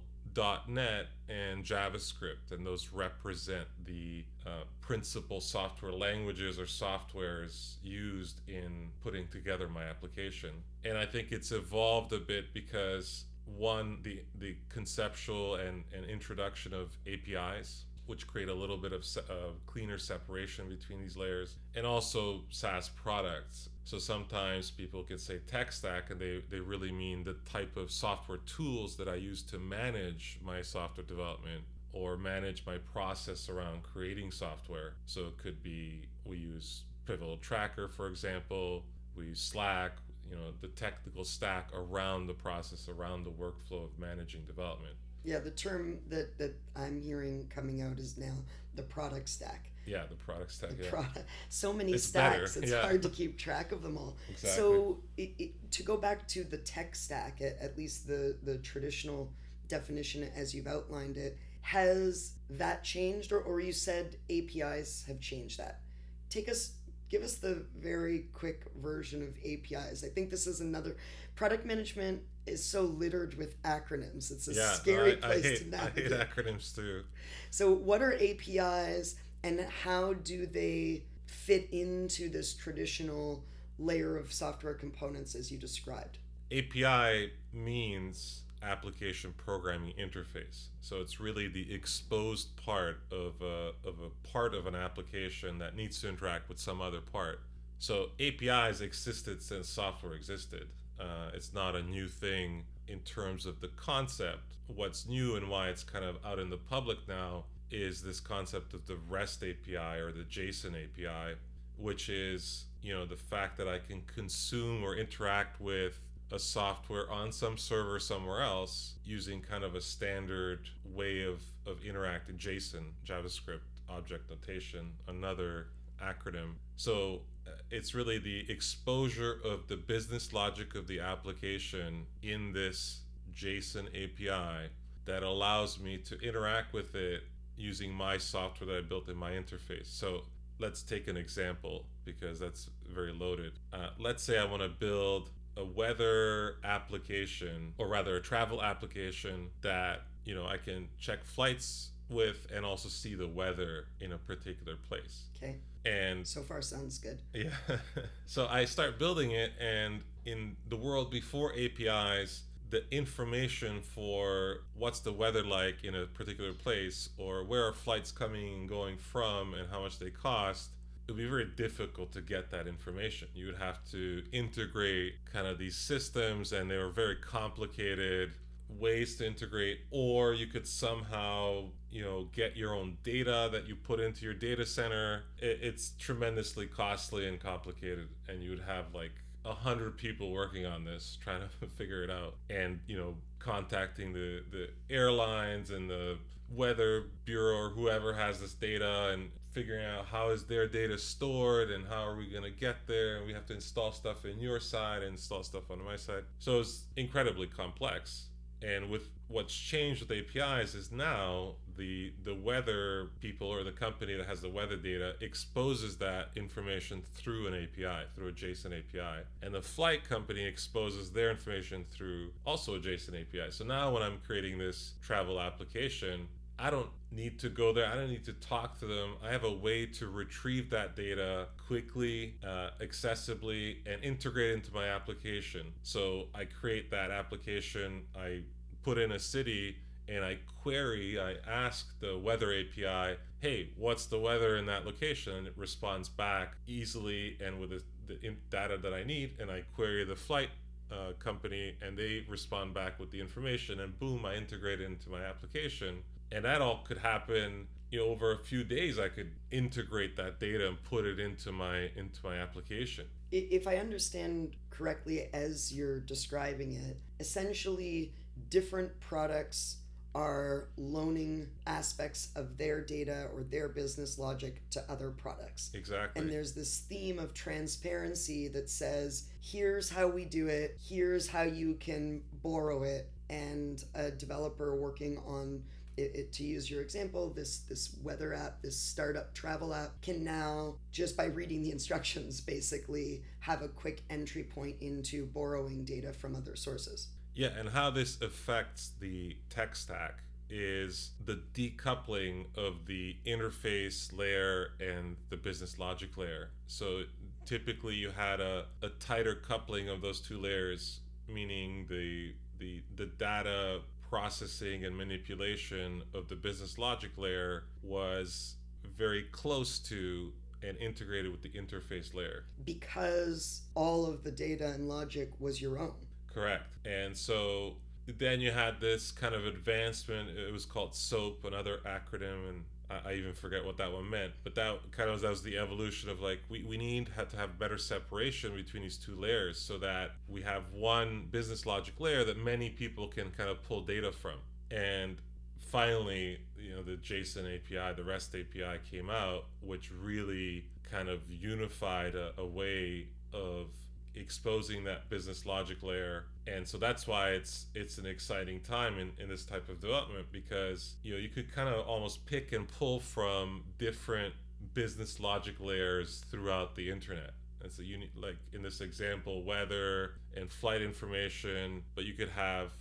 [0.66, 8.90] .NET, and JavaScript, and those represent the uh, principal software languages or softwares used in
[9.02, 10.50] putting together my application.
[10.84, 16.72] And I think it's evolved a bit because one, the the conceptual and, and introduction
[16.74, 21.56] of APIs which create a little bit of se- uh, cleaner separation between these layers,
[21.74, 23.70] and also SaaS products.
[23.84, 27.90] So sometimes people can say tech stack, and they, they really mean the type of
[27.90, 33.82] software tools that I use to manage my software development or manage my process around
[33.82, 34.94] creating software.
[35.06, 39.92] So it could be we use Pivotal Tracker, for example, we use Slack,
[40.28, 44.94] you know, the technical stack around the process, around the workflow of managing development.
[45.24, 48.34] Yeah, the term that, that I'm hearing coming out is now
[48.74, 49.70] the product stack.
[49.86, 50.76] Yeah, the product stack.
[50.76, 50.90] The yeah.
[50.90, 52.82] product, so many It's stacks, better, it's yeah.
[52.82, 54.16] hard to keep track of them all.
[54.28, 54.50] Exactly.
[54.50, 58.58] So, it, it, to go back to the tech stack, at, at least the, the
[58.58, 59.30] traditional
[59.68, 65.58] definition as you've outlined it, has that changed, or, or you said APIs have changed
[65.58, 65.80] that?
[66.28, 66.72] Take us,
[67.14, 70.02] give us the very quick version of APIs.
[70.02, 70.96] I think this is another
[71.36, 74.32] product management is so littered with acronyms.
[74.32, 77.04] It's a yeah, scary I, I place hate, to I hate acronyms too.
[77.52, 83.44] So, what are APIs and how do they fit into this traditional
[83.78, 86.18] layer of software components as you described?
[86.50, 90.68] API means application programming interface.
[90.80, 95.76] So it's really the exposed part of a, of a part of an application that
[95.76, 97.40] needs to interact with some other part.
[97.78, 100.68] So APIs existed since software existed.
[100.98, 104.56] Uh, it's not a new thing in terms of the concept.
[104.66, 108.74] What's new and why it's kind of out in the public now is this concept
[108.74, 111.36] of the REST API or the JSON API,
[111.76, 115.98] which is you know the fact that I can consume or interact with
[116.32, 121.82] a software on some server somewhere else using kind of a standard way of, of
[121.84, 125.66] interacting JSON, JavaScript, object notation, another
[126.02, 126.54] acronym.
[126.76, 133.00] So uh, it's really the exposure of the business logic of the application in this
[133.34, 134.70] JSON API
[135.04, 137.22] that allows me to interact with it
[137.56, 139.86] using my software that I built in my interface.
[139.86, 140.22] So
[140.58, 143.52] let's take an example because that's very loaded.
[143.72, 149.50] Uh, let's say I want to build a weather application, or rather a travel application
[149.62, 154.18] that you know I can check flights with and also see the weather in a
[154.18, 155.24] particular place.
[155.36, 157.18] Okay, And so far sounds good.
[157.32, 157.50] yeah.
[158.26, 165.00] so I start building it, and in the world before APIs, the information for what's
[165.00, 169.54] the weather like in a particular place, or where are flights coming and going from,
[169.54, 170.70] and how much they cost,
[171.06, 173.28] it would be very difficult to get that information.
[173.34, 178.32] You would have to integrate kind of these systems, and they were very complicated
[178.68, 183.76] ways to integrate or you could somehow you know get your own data that you
[183.76, 188.86] put into your data center it, it's tremendously costly and complicated and you would have
[188.94, 189.12] like
[189.44, 193.14] a hundred people working on this trying to figure it out and you know
[193.44, 196.16] contacting the the airlines and the
[196.50, 201.70] weather bureau or whoever has this data and figuring out how is their data stored
[201.70, 204.38] and how are we going to get there and we have to install stuff in
[204.40, 206.24] your side and install stuff on my side.
[206.38, 208.26] So it's incredibly complex
[208.64, 214.14] and with what's changed with APIs is now the the weather people or the company
[214.14, 219.24] that has the weather data exposes that information through an API, through a JSON API.
[219.42, 223.50] And the flight company exposes their information through also a JSON API.
[223.50, 227.86] So now when I'm creating this travel application, I don't need to go there.
[227.86, 229.16] I don't need to talk to them.
[229.24, 234.88] I have a way to retrieve that data quickly, uh, accessibly, and integrate into my
[234.88, 235.72] application.
[235.82, 238.42] So I create that application, I
[238.84, 239.76] put in a city,
[240.08, 245.34] and I query, I ask the weather API, hey, what's the weather in that location?
[245.36, 249.32] And it responds back easily and with the, data that I need.
[249.40, 250.50] And I query the flight
[250.92, 253.80] uh, company and they respond back with the information.
[253.80, 256.02] And boom, I integrate it into my application.
[256.32, 260.40] And that all could happen you know over a few days i could integrate that
[260.40, 266.00] data and put it into my into my application if i understand correctly as you're
[266.00, 268.12] describing it essentially
[268.48, 269.78] different products
[270.14, 275.72] are loaning aspects of their data or their business logic to other products.
[275.74, 276.22] Exactly.
[276.22, 281.42] And there's this theme of transparency that says, here's how we do it, here's how
[281.42, 283.10] you can borrow it.
[283.28, 285.64] And a developer working on
[285.96, 290.24] it, it, to use your example, this this weather app, this startup travel app, can
[290.24, 296.12] now just by reading the instructions, basically have a quick entry point into borrowing data
[296.12, 297.08] from other sources.
[297.34, 304.72] Yeah, and how this affects the tech stack is the decoupling of the interface layer
[304.78, 306.50] and the business logic layer.
[306.66, 307.02] So
[307.44, 313.06] typically you had a, a tighter coupling of those two layers, meaning the the the
[313.06, 318.54] data processing and manipulation of the business logic layer was
[318.96, 322.44] very close to and integrated with the interface layer.
[322.64, 325.94] Because all of the data and logic was your own.
[326.34, 326.66] Correct.
[326.84, 330.30] And so then you had this kind of advancement.
[330.30, 334.32] It was called SOAP, another acronym, and I, I even forget what that one meant.
[334.42, 337.36] But that kind of that was the evolution of like we, we need have to
[337.36, 342.24] have better separation between these two layers so that we have one business logic layer
[342.24, 344.38] that many people can kind of pull data from.
[344.70, 345.16] And
[345.58, 351.20] finally, you know, the JSON API, the REST API came out, which really kind of
[351.28, 353.68] unified a, a way of
[354.16, 356.26] exposing that business logic layer.
[356.46, 360.26] And so that's why it's it's an exciting time in, in this type of development
[360.30, 364.34] because you know you could kind of almost pick and pull from different
[364.72, 367.32] business logic layers throughout the internet.
[367.62, 372.28] And so you need like in this example weather and flight information but you could
[372.28, 372.72] have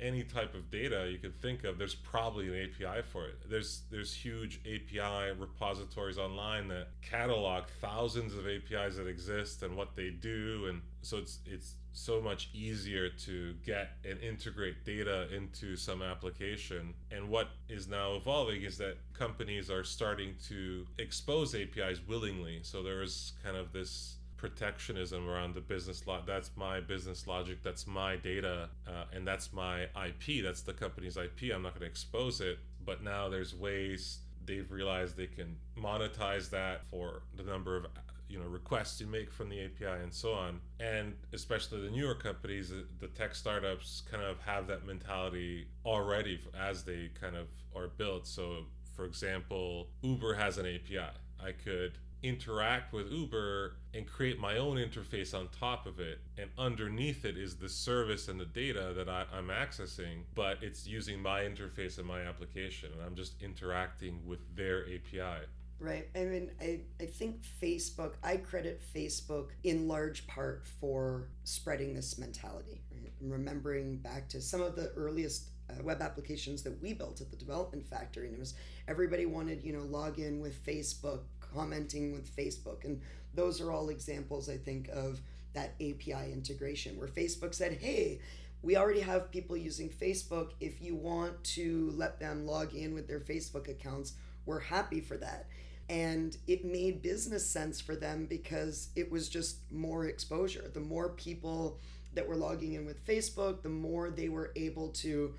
[0.00, 3.38] any type of data you could think of there's probably an api for it.
[3.48, 9.96] There's there's huge api repositories online that catalog thousands of apis that exist and what
[9.96, 10.66] they do.
[10.68, 16.94] And so it's it's so much easier to get and integrate data into some application.
[17.10, 22.60] And what is now evolving is that companies are starting to expose apis willingly.
[22.62, 26.26] So there is kind of this protectionism around the business lot.
[26.26, 27.58] That's my business logic.
[27.62, 30.42] That's my data, uh, and that's my IP.
[30.42, 31.52] That's the company's IP.
[31.54, 32.58] I'm not going to expose it.
[32.82, 37.86] But now there's ways they've realized they can monetize that for the number of
[38.30, 40.58] you know requests you make from the API and so on.
[40.80, 46.82] And especially the newer companies, the tech startups, kind of have that mentality already as
[46.82, 48.26] they kind of are built.
[48.26, 48.64] So,
[48.96, 51.10] for example, Uber has an API.
[51.42, 56.20] I could interact with Uber and create my own interface on top of it.
[56.38, 60.86] And underneath it is the service and the data that I, am accessing, but it's
[60.86, 62.90] using my interface and my application.
[62.92, 65.46] And I'm just interacting with their API.
[65.80, 66.08] Right.
[66.14, 72.18] I mean, I, I think Facebook, I credit Facebook in large part for spreading this
[72.18, 72.82] mentality.
[72.92, 73.12] Right?
[73.22, 77.36] Remembering back to some of the earliest uh, web applications that we built at the
[77.36, 78.54] development factory, and it was
[78.88, 81.20] everybody wanted, you know, log in with Facebook
[81.52, 82.84] commenting with Facebook.
[82.84, 83.00] And
[83.34, 85.20] those are all examples, I think, of
[85.54, 88.20] that API integration where Facebook said, hey,
[88.62, 90.50] we already have people using Facebook.
[90.60, 94.14] If you want to let them log in with their Facebook accounts,
[94.46, 95.46] we're happy for that.
[95.88, 100.70] And it made business sense for them because it was just more exposure.
[100.72, 101.78] The more people
[102.14, 105.34] that were logging in with Facebook, the more they were able to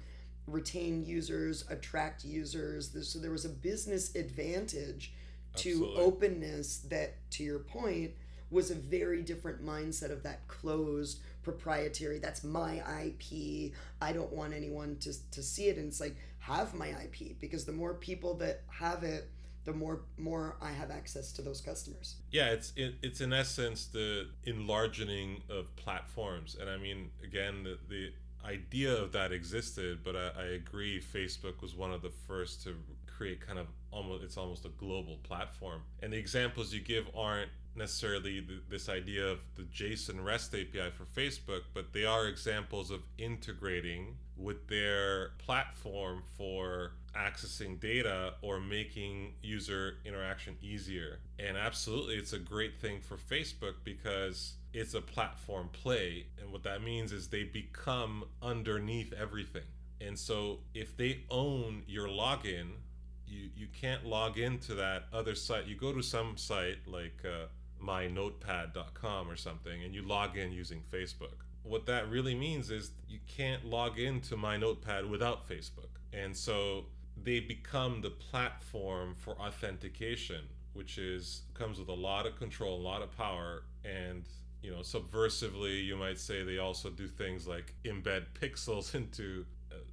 [0.48, 2.92] retain users, attract users.
[3.08, 5.14] So there was a business advantage
[5.56, 8.12] to openness that to your point
[8.50, 14.54] was a very different mindset of that closed proprietary that's my ip i don't want
[14.54, 15.78] anyone to, to see it.
[15.78, 19.30] And it's like have my ip because the more people that have it
[19.64, 22.16] the more more i have access to those customers.
[22.32, 26.58] Yeah it's it, it's in essence the enlarging of platforms.
[26.60, 28.12] And i mean again the, the
[28.44, 32.76] idea of that existed but I, I agree facebook was one of the first to
[33.06, 37.50] create kind of almost it's almost a global platform and the examples you give aren't
[37.76, 43.02] necessarily this idea of the json rest api for facebook but they are examples of
[43.18, 51.20] integrating with their platform for accessing data or making user interaction easier.
[51.40, 56.28] And absolutely, it's a great thing for Facebook because it's a platform play.
[56.40, 59.64] And what that means is they become underneath everything.
[60.00, 62.72] And so if they own your login,
[63.32, 65.66] you, you can't log into that other site.
[65.66, 67.46] You go to some site like uh,
[67.84, 71.46] mynotepad.com or something and you log in using Facebook.
[71.64, 75.90] What that really means is you can't log into my notepad without Facebook.
[76.12, 76.86] And so
[77.24, 80.42] they become the platform for authentication,
[80.74, 84.24] which is comes with a lot of control, a lot of power, and
[84.62, 89.46] you know, subversively, you might say they also do things like embed pixels into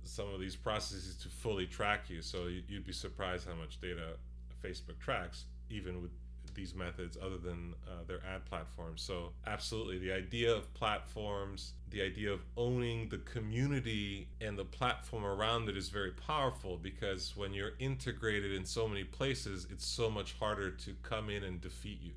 [0.08, 2.22] some of these processes to fully track you.
[2.22, 4.16] So you'd be surprised how much data
[4.62, 6.10] Facebook tracks, even with
[6.58, 9.00] these methods other than uh, their ad platforms.
[9.00, 15.24] So, absolutely, the idea of platforms, the idea of owning the community and the platform
[15.24, 20.10] around it is very powerful because when you're integrated in so many places, it's so
[20.10, 22.12] much harder to come in and defeat you.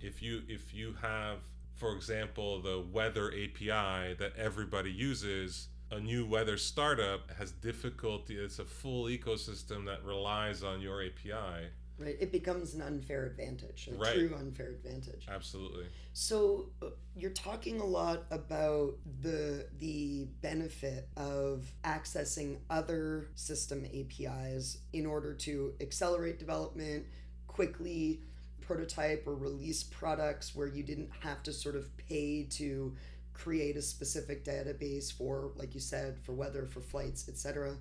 [0.00, 1.38] If you if you have,
[1.74, 8.36] for example, the weather API that everybody uses, a new weather startup has difficulty.
[8.36, 13.88] It's a full ecosystem that relies on your API right it becomes an unfair advantage
[13.92, 14.14] a right.
[14.14, 21.70] true unfair advantage absolutely so uh, you're talking a lot about the the benefit of
[21.84, 27.04] accessing other system apis in order to accelerate development
[27.46, 28.20] quickly
[28.60, 32.94] prototype or release products where you didn't have to sort of pay to
[33.34, 37.76] create a specific database for like you said for weather for flights etc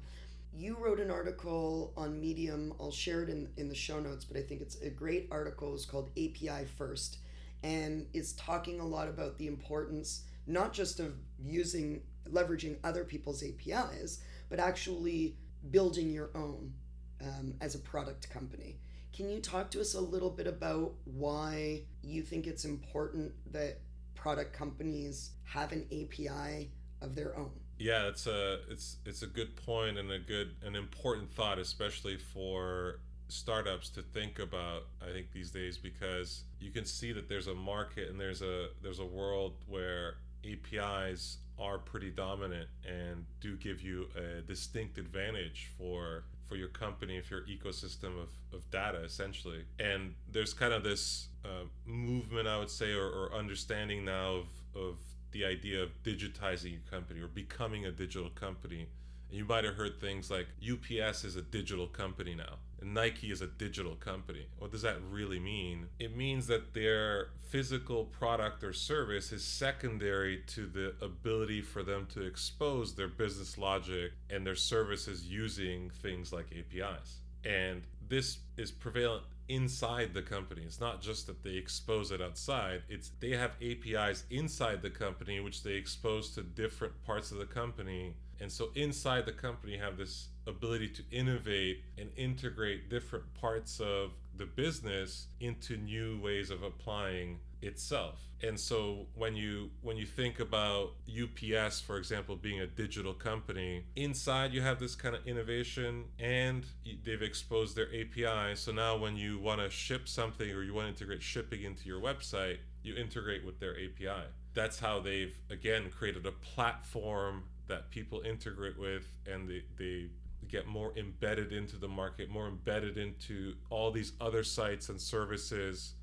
[0.53, 2.73] you wrote an article on Medium.
[2.79, 5.73] I'll share it in, in the show notes, but I think it's a great article.
[5.73, 7.19] It's called API First,
[7.63, 13.43] and it's talking a lot about the importance not just of using, leveraging other people's
[13.43, 15.37] APIs, but actually
[15.69, 16.73] building your own
[17.21, 18.79] um, as a product company.
[19.13, 23.79] Can you talk to us a little bit about why you think it's important that
[24.21, 26.69] product companies have an API
[27.01, 27.49] of their own?
[27.79, 32.17] Yeah, it's a it's it's a good point and a good an important thought, especially
[32.17, 34.83] for startups to think about.
[35.01, 38.67] I think these days because you can see that there's a market and there's a
[38.83, 45.71] there's a world where APIs are pretty dominant and do give you a distinct advantage
[45.77, 50.83] for for your company if your ecosystem of, of data essentially and there's kind of
[50.83, 54.97] this uh, movement i would say or, or understanding now of, of
[55.31, 58.87] the idea of digitizing your company or becoming a digital company.
[59.29, 63.41] And you might have heard things like UPS is a digital company now, Nike is
[63.41, 64.47] a digital company.
[64.57, 65.87] What does that really mean?
[65.99, 72.07] It means that their physical product or service is secondary to the ability for them
[72.13, 77.19] to expose their business logic and their services using things like APIs.
[77.43, 80.61] And this is prevalent inside the company.
[80.65, 85.39] It's not just that they expose it outside, it's they have APIs inside the company
[85.39, 88.15] which they expose to different parts of the company.
[88.39, 94.11] And so inside the company have this ability to innovate and integrate different parts of
[94.35, 98.19] the business into new ways of applying itself.
[98.43, 103.85] And so when you when you think about UPS for example being a digital company,
[103.95, 106.65] inside you have this kind of innovation and
[107.03, 108.55] they've exposed their API.
[108.55, 111.85] So now when you want to ship something or you want to integrate shipping into
[111.87, 114.25] your website, you integrate with their API.
[114.53, 120.09] That's how they've again created a platform that people integrate with and they, they
[120.51, 125.93] get more embedded into the market, more embedded into all these other sites and services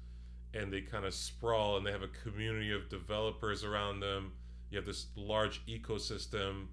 [0.55, 4.33] and they kind of sprawl and they have a community of developers around them.
[4.71, 6.67] You have this large ecosystem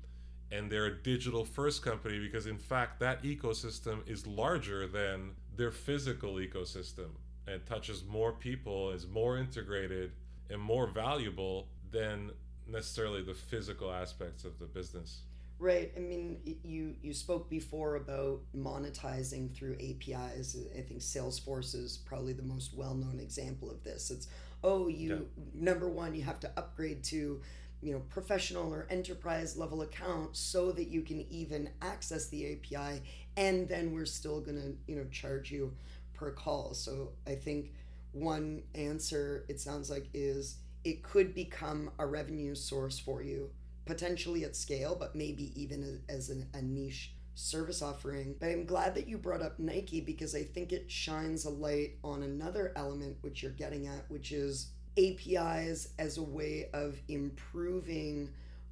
[0.52, 5.72] and they're a digital first company because in fact that ecosystem is larger than their
[5.72, 7.10] physical ecosystem
[7.48, 10.12] and touches more people, is more integrated
[10.50, 12.32] and more valuable than
[12.68, 15.22] necessarily the physical aspects of the business.
[15.58, 15.92] Right.
[15.96, 20.58] I mean, you you spoke before about monetizing through APIs.
[20.78, 24.12] I think Salesforce is probably the most well-known example of this.
[24.12, 24.28] It's
[24.64, 25.44] oh, you yeah.
[25.54, 27.42] number one, you have to upgrade to
[27.82, 33.02] you know professional or enterprise level account so that you can even access the API
[33.38, 35.74] and then we're still going to, you know, charge you
[36.14, 36.74] per call.
[36.74, 37.74] So I think
[38.12, 43.50] one answer it sounds like is it could become a revenue source for you
[43.86, 48.36] potentially at scale, but maybe even as an, a niche service offering.
[48.40, 51.98] But I'm glad that you brought up Nike because I think it shines a light
[52.04, 58.30] on another element which you're getting at, which is APIs as a way of improving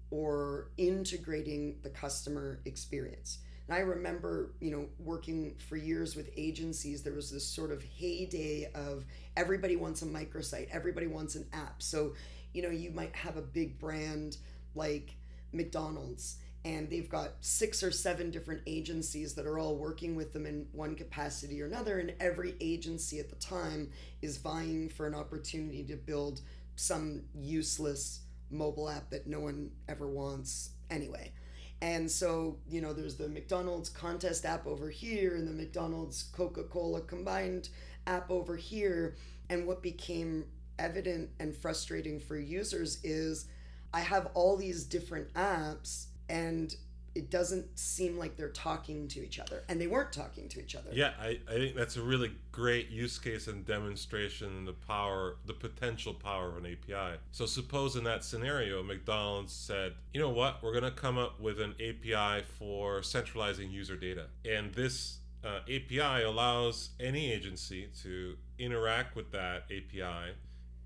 [0.10, 3.40] or integrating the customer experience.
[3.68, 7.82] And I remember, you know, working for years with agencies, there was this sort of
[7.82, 9.06] heyday of
[9.38, 11.82] everybody wants a microsite, everybody wants an app.
[11.82, 12.14] So,
[12.54, 14.38] you know, you might have a big brand
[14.76, 15.16] like
[15.52, 20.46] McDonald's and they've got six or seven different agencies that are all working with them
[20.46, 23.90] in one capacity or another and every agency at the time
[24.22, 26.42] is vying for an opportunity to build
[26.76, 31.32] some useless mobile app that no one ever wants anyway.
[31.82, 37.02] And so you know there's the mcdonald's contest app over here and the mcdonald's coca-cola
[37.02, 37.70] combined
[38.08, 39.18] app over here.
[39.50, 40.46] And what became
[40.80, 43.48] evident and frustrating for users is
[43.94, 46.76] i have all these different apps and
[47.16, 49.64] it doesn't seem like they're talking to each other.
[49.70, 50.90] And they weren't talking to each other.
[50.94, 55.38] Yeah I, I think that's a really great use case and demonstration and the power
[55.46, 60.30] the potential power of an api so suppose in that scenario mcdonald's said you know
[60.30, 60.62] what?
[60.64, 64.28] We're going to come up with an api for centralizing user data.
[64.50, 70.34] And this uh, api allows any agency to interact with that api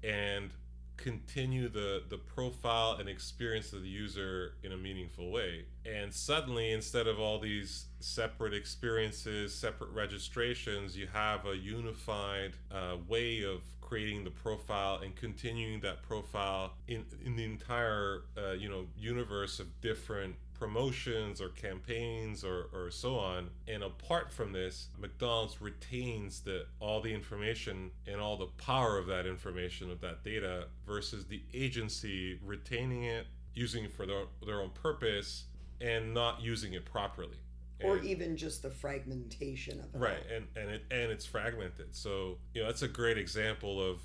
[0.04, 0.52] and
[0.98, 5.66] continue the the profile and experience of the user in a meaningful way.
[5.86, 12.98] And suddenly instead of all these separate experiences separate registrations you have a unified uh,
[13.08, 18.70] way of creating the profile and continuing that profile in in the entire uh, you
[18.70, 23.50] know universe of different promotions or campaigns or, or so on.
[23.68, 29.08] And apart from this, McDonald's retains the all the information and all the power of
[29.08, 34.62] that information of that data versus the agency retaining it, using it for their, their
[34.62, 35.46] own purpose,
[35.82, 37.38] and not using it properly.
[37.84, 39.98] or even just the fragmentation of it.
[39.98, 41.96] Right, and and it and it's fragmented.
[41.96, 44.00] So you know that's a great example of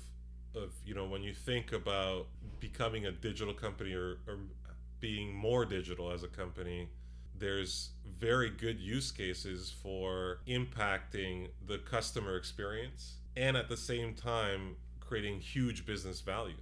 [0.55, 2.27] of you know when you think about
[2.59, 4.37] becoming a digital company or, or
[5.03, 6.87] being more digital as a company,
[7.37, 14.77] there's very good use cases for impacting the customer experience and at the same time
[15.01, 16.55] creating huge business value.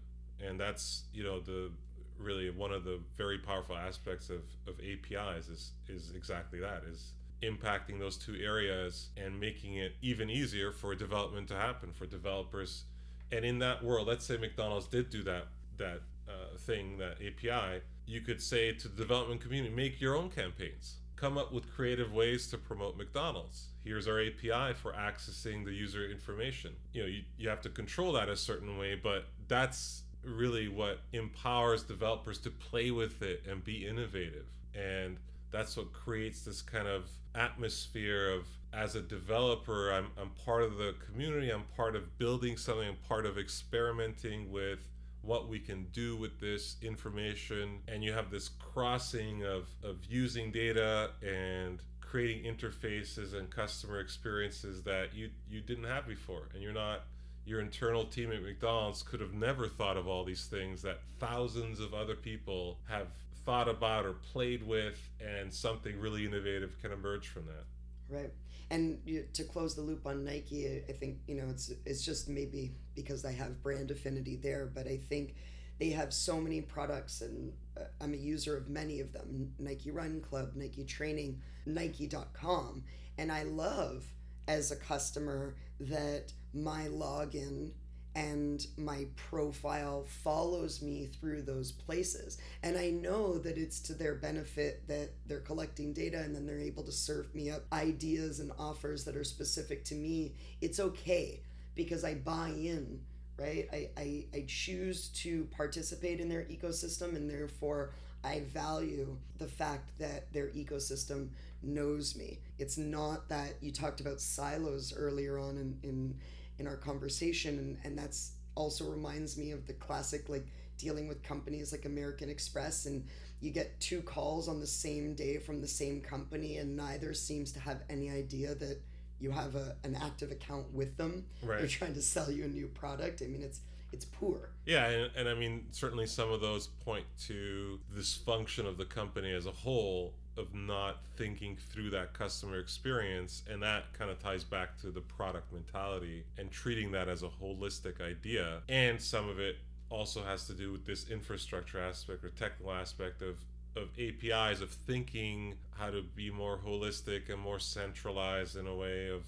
[0.43, 1.69] And that's, you know, the
[2.17, 7.13] really one of the very powerful aspects of, of APIs is is exactly that is
[7.43, 12.85] impacting those two areas and making it even easier for development to happen for developers.
[13.31, 15.45] And in that world, let's say McDonald's did do that
[15.77, 20.29] that uh, thing, that API, you could say to the development community, make your own
[20.29, 20.95] campaigns.
[21.15, 23.67] Come up with creative ways to promote McDonald's.
[23.83, 26.73] Here's our API for accessing the user information.
[26.93, 30.99] You know, you, you have to control that a certain way, but that's really what
[31.13, 34.45] empowers developers to play with it and be innovative.
[34.75, 35.17] And
[35.51, 40.77] that's what creates this kind of atmosphere of as a developer I'm, I'm part of
[40.77, 44.79] the community i'm part of building something i'm part of experimenting with
[45.21, 47.79] what we can do with this information.
[47.87, 54.83] And you have this crossing of, of using data and creating interfaces and customer experiences
[54.83, 56.49] that you you didn't have before.
[56.53, 57.03] And you're not
[57.45, 61.79] your internal team at McDonald's could have never thought of all these things that thousands
[61.79, 63.07] of other people have
[63.45, 68.15] thought about or played with and something really innovative can emerge from that.
[68.15, 68.31] Right
[68.71, 72.29] and you, to close the loop on Nike, I think you know it's it's just
[72.29, 75.35] maybe because I have brand affinity there, but I think
[75.79, 79.91] they have so many products, and uh, I'm a user of many of them: Nike
[79.91, 82.83] Run Club, Nike Training, Nike.com,
[83.17, 84.05] and I love
[84.47, 87.71] as a customer that my login
[88.15, 92.37] and my profile follows me through those places.
[92.61, 96.59] And I know that it's to their benefit that they're collecting data and then they're
[96.59, 100.33] able to serve me up ideas and offers that are specific to me.
[100.59, 101.41] It's okay
[101.73, 102.99] because I buy in,
[103.37, 103.69] right?
[103.71, 107.91] I, I, I choose to participate in their ecosystem and therefore
[108.23, 111.29] I value the fact that their ecosystem
[111.63, 112.39] knows me.
[112.59, 116.15] It's not that you talked about silos earlier on in, in
[116.61, 120.45] in our conversation and, and that's also reminds me of the classic like
[120.77, 123.03] dealing with companies like American Express and
[123.39, 127.51] you get two calls on the same day from the same company and neither seems
[127.51, 128.79] to have any idea that
[129.19, 131.25] you have a, an active account with them.
[131.43, 131.59] Right.
[131.59, 133.23] They're trying to sell you a new product.
[133.23, 134.51] I mean it's it's poor.
[134.65, 138.85] Yeah, and, and I mean certainly some of those point to this function of the
[138.85, 144.19] company as a whole of not thinking through that customer experience and that kind of
[144.19, 148.61] ties back to the product mentality and treating that as a holistic idea.
[148.69, 149.57] And some of it
[149.89, 153.37] also has to do with this infrastructure aspect or technical aspect of
[153.75, 159.07] of APIs of thinking how to be more holistic and more centralized in a way
[159.07, 159.23] of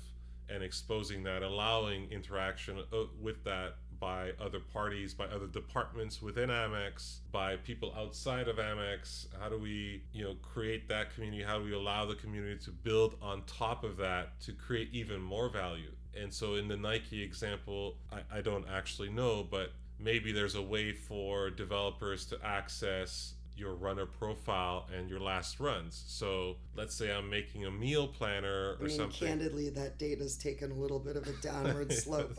[0.50, 6.50] and exposing that allowing interaction uh, with that by other parties, by other departments within
[6.50, 9.28] Amex, by people outside of Amex?
[9.40, 11.42] How do we, you know, create that community?
[11.42, 15.22] How do we allow the community to build on top of that to create even
[15.22, 15.94] more value?
[16.22, 20.62] And so in the Nike example, I, I don't actually know, but maybe there's a
[20.62, 26.04] way for developers to access your runner profile and your last runs.
[26.08, 29.28] So let's say I'm making a meal planner or I mean, something.
[29.30, 32.38] Candidly, that data's taken a little bit of a downward slope.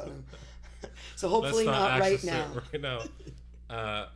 [1.16, 2.46] so hopefully not, not right now.
[2.72, 3.00] Right now.
[3.70, 4.06] Uh,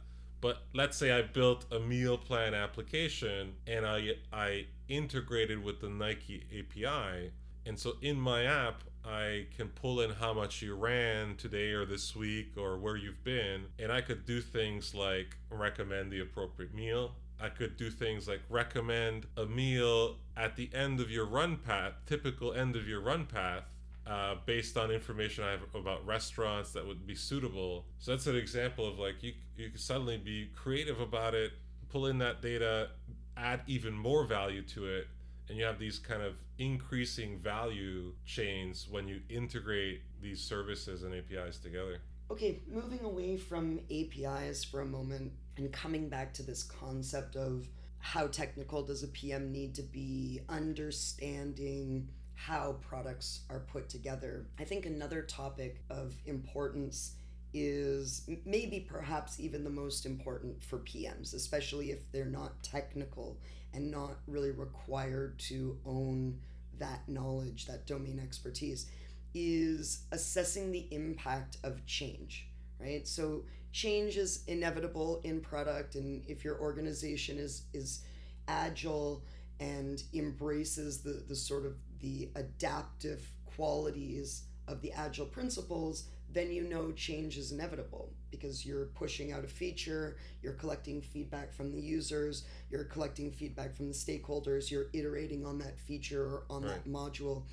[0.43, 5.89] but let's say I built a meal plan application and I I integrated with the
[5.89, 7.33] Nike API,
[7.67, 11.87] and so in my app I can pull in how much you ran today or
[11.87, 16.75] this week or where you've been, and I could do things like recommend the appropriate
[16.75, 17.13] meal.
[17.41, 21.95] I could do things like recommend a meal at the end of your run path,
[22.05, 23.65] typical end of your run path,
[24.09, 27.85] uh, based on information I have about restaurants that would be suitable.
[27.99, 31.53] So that's an example of like you you can suddenly be creative about it,
[31.91, 32.91] pull in that data,
[33.37, 35.09] add even more value to it,
[35.49, 41.15] and you have these kind of increasing value chains when you integrate these services and
[41.15, 42.01] APIs together.
[42.31, 47.67] Okay, moving away from APIs for a moment and coming back to this concept of
[48.01, 52.09] how technical does a PM need to be understanding
[52.39, 54.47] how products are put together.
[54.61, 57.17] I think another topic of importance
[57.53, 63.39] is maybe perhaps even the most important for PMs, especially if they're not technical
[63.75, 66.39] and not really required to own
[66.79, 68.87] that knowledge, that domain expertise,
[69.35, 72.47] is assessing the impact of change,
[72.79, 73.07] right?
[73.09, 78.03] So change is inevitable in product, and if your organization is is
[78.47, 79.25] agile
[79.59, 86.63] and embraces the the sort of the adaptive qualities of the agile principles, then you
[86.63, 91.81] know change is inevitable because you're pushing out a feature, you're collecting feedback from the
[91.81, 96.85] users, you're collecting feedback from the stakeholders, you're iterating on that feature or on right.
[96.85, 97.45] that module.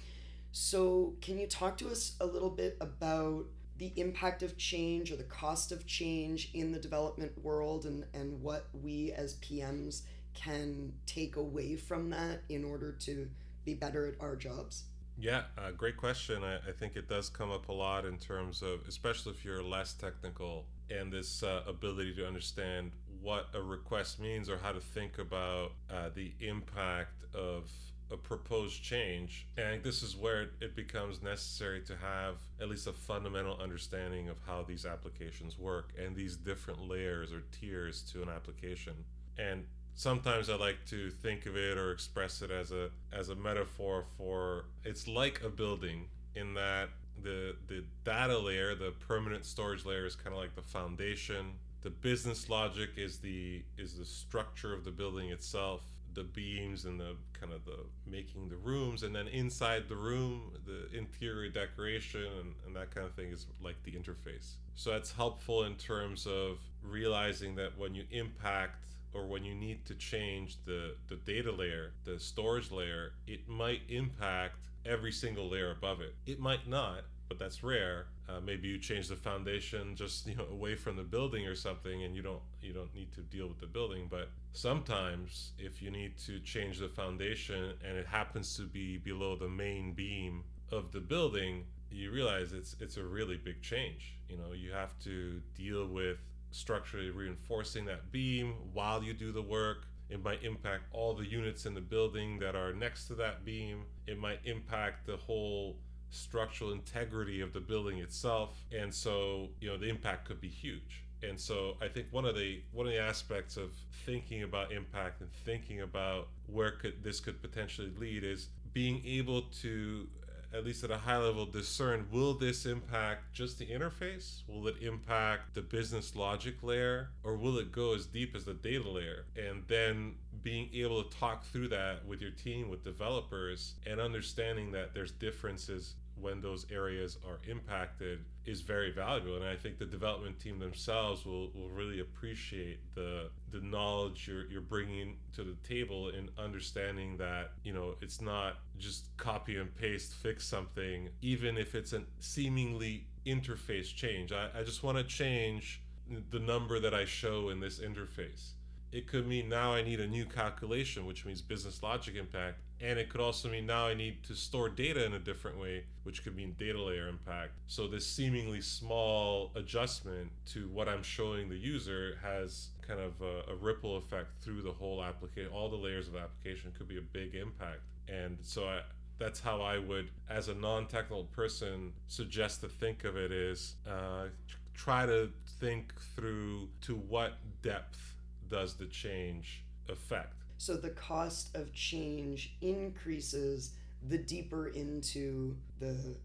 [0.51, 3.45] So, can you talk to us a little bit about
[3.77, 8.41] the impact of change or the cost of change in the development world and, and
[8.41, 13.27] what we as PMs can take away from that in order to
[13.65, 14.85] be better at our jobs?
[15.17, 16.43] Yeah, uh, great question.
[16.43, 19.63] I, I, think it does come up a lot in terms of, especially if you're
[19.63, 22.91] less technical, and this uh, ability to understand
[23.21, 27.71] what a request means or how to think about uh, the impact of
[28.11, 29.47] a proposed change.
[29.57, 34.37] And this is where it, becomes necessary to have at least a fundamental understanding of
[34.45, 38.93] how these applications work and these different layers or tiers to an application.
[39.37, 39.65] And
[39.95, 44.05] sometimes I like to think of it or express it as a as a metaphor
[44.17, 46.89] for it's like a building in that
[47.23, 51.53] the the data layer, the permanent storage layer is kind of like the foundation.
[51.81, 55.81] The business logic is the is the structure of the building itself,
[56.13, 60.51] the beams and the kind of the making the rooms and then inside the room,
[60.65, 64.55] the interior decoration and, and that kind of thing is like the interface.
[64.73, 69.85] So that's helpful in terms of realizing that when you impact or when you need
[69.85, 75.71] to change the, the data layer, the storage layer, it might impact every single layer
[75.71, 76.15] above it.
[76.25, 78.07] It might not, but that's rare.
[78.27, 82.03] Uh, maybe you change the foundation just you know away from the building or something,
[82.03, 84.07] and you don't you don't need to deal with the building.
[84.09, 89.35] But sometimes, if you need to change the foundation and it happens to be below
[89.35, 94.17] the main beam of the building, you realize it's it's a really big change.
[94.27, 96.17] You know, you have to deal with
[96.55, 99.87] structurally reinforcing that beam while you do the work.
[100.09, 103.83] It might impact all the units in the building that are next to that beam.
[104.07, 105.77] It might impact the whole
[106.11, 108.63] structural integrity of the building itself.
[108.71, 111.03] And so, you know, the impact could be huge.
[111.23, 113.71] And so I think one of the one of the aspects of
[114.05, 119.43] thinking about impact and thinking about where could this could potentially lead is being able
[119.61, 120.07] to
[120.53, 124.41] at least at a high level, discern will this impact just the interface?
[124.47, 127.09] Will it impact the business logic layer?
[127.23, 129.25] Or will it go as deep as the data layer?
[129.35, 134.71] And then being able to talk through that with your team, with developers, and understanding
[134.71, 139.85] that there's differences when those areas are impacted is very valuable and i think the
[139.85, 145.55] development team themselves will, will really appreciate the the knowledge you're, you're bringing to the
[145.67, 151.57] table in understanding that you know it's not just copy and paste fix something even
[151.57, 154.31] if it's a seemingly interface change.
[154.31, 155.81] I, I just want to change
[156.29, 158.51] the number that i show in this interface.
[158.91, 162.99] It could mean now i need a new calculation which means business logic impact And
[162.99, 166.23] it could also mean now I need to store data in a different way, which
[166.23, 167.53] could mean data layer impact.
[167.67, 173.51] So this seemingly small adjustment to what I'm showing the user has kind of a,
[173.51, 175.51] a ripple effect through the whole application.
[175.53, 177.81] All the layers of application could be a big impact.
[178.09, 178.81] And so I,
[179.17, 184.25] that's how I would, as a non-technical person, suggest to think of it is uh,
[184.73, 188.15] try to think through to what depth
[188.49, 193.71] does the change affect so the cost of change increases
[194.07, 196.15] the deeper into the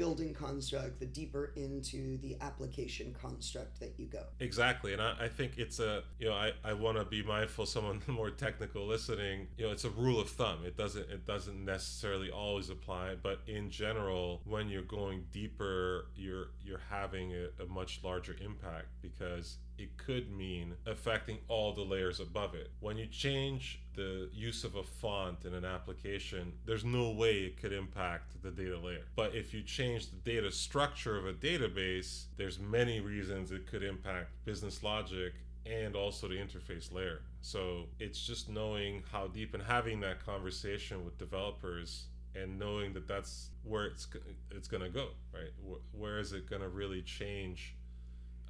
[0.00, 4.22] building construct, the deeper into the application construct that you go.
[4.38, 4.94] Exactly.
[4.94, 8.00] And I, I think it's a, you know, I, I want to be mindful someone
[8.06, 10.60] more technical listening, you know, it's a rule of thumb.
[10.64, 16.48] It doesn't, it doesn't necessarily always apply, but in general, when you're going deeper, you're,
[16.64, 22.20] you're having a, a much larger impact because it could mean affecting all the layers
[22.20, 22.70] above it.
[22.80, 27.60] When you change the use of a font in an application, there's no way it
[27.60, 29.06] could impact the data layer.
[29.16, 33.82] But if you change the data structure of a database, there's many reasons it could
[33.82, 35.32] impact business logic
[35.64, 37.22] and also the interface layer.
[37.40, 42.04] So it's just knowing how deep and having that conversation with developers
[42.34, 44.06] and knowing that that's where it's
[44.50, 45.50] it's going to go, right?
[45.92, 47.74] Where is it going to really change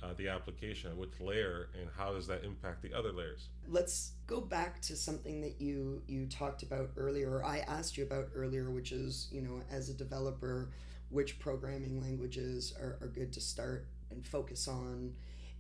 [0.03, 3.49] uh, the application, which layer, and how does that impact the other layers?
[3.69, 8.05] Let's go back to something that you you talked about earlier, or I asked you
[8.05, 10.71] about earlier, which is you know as a developer,
[11.11, 15.15] which programming languages are, are good to start and focus on,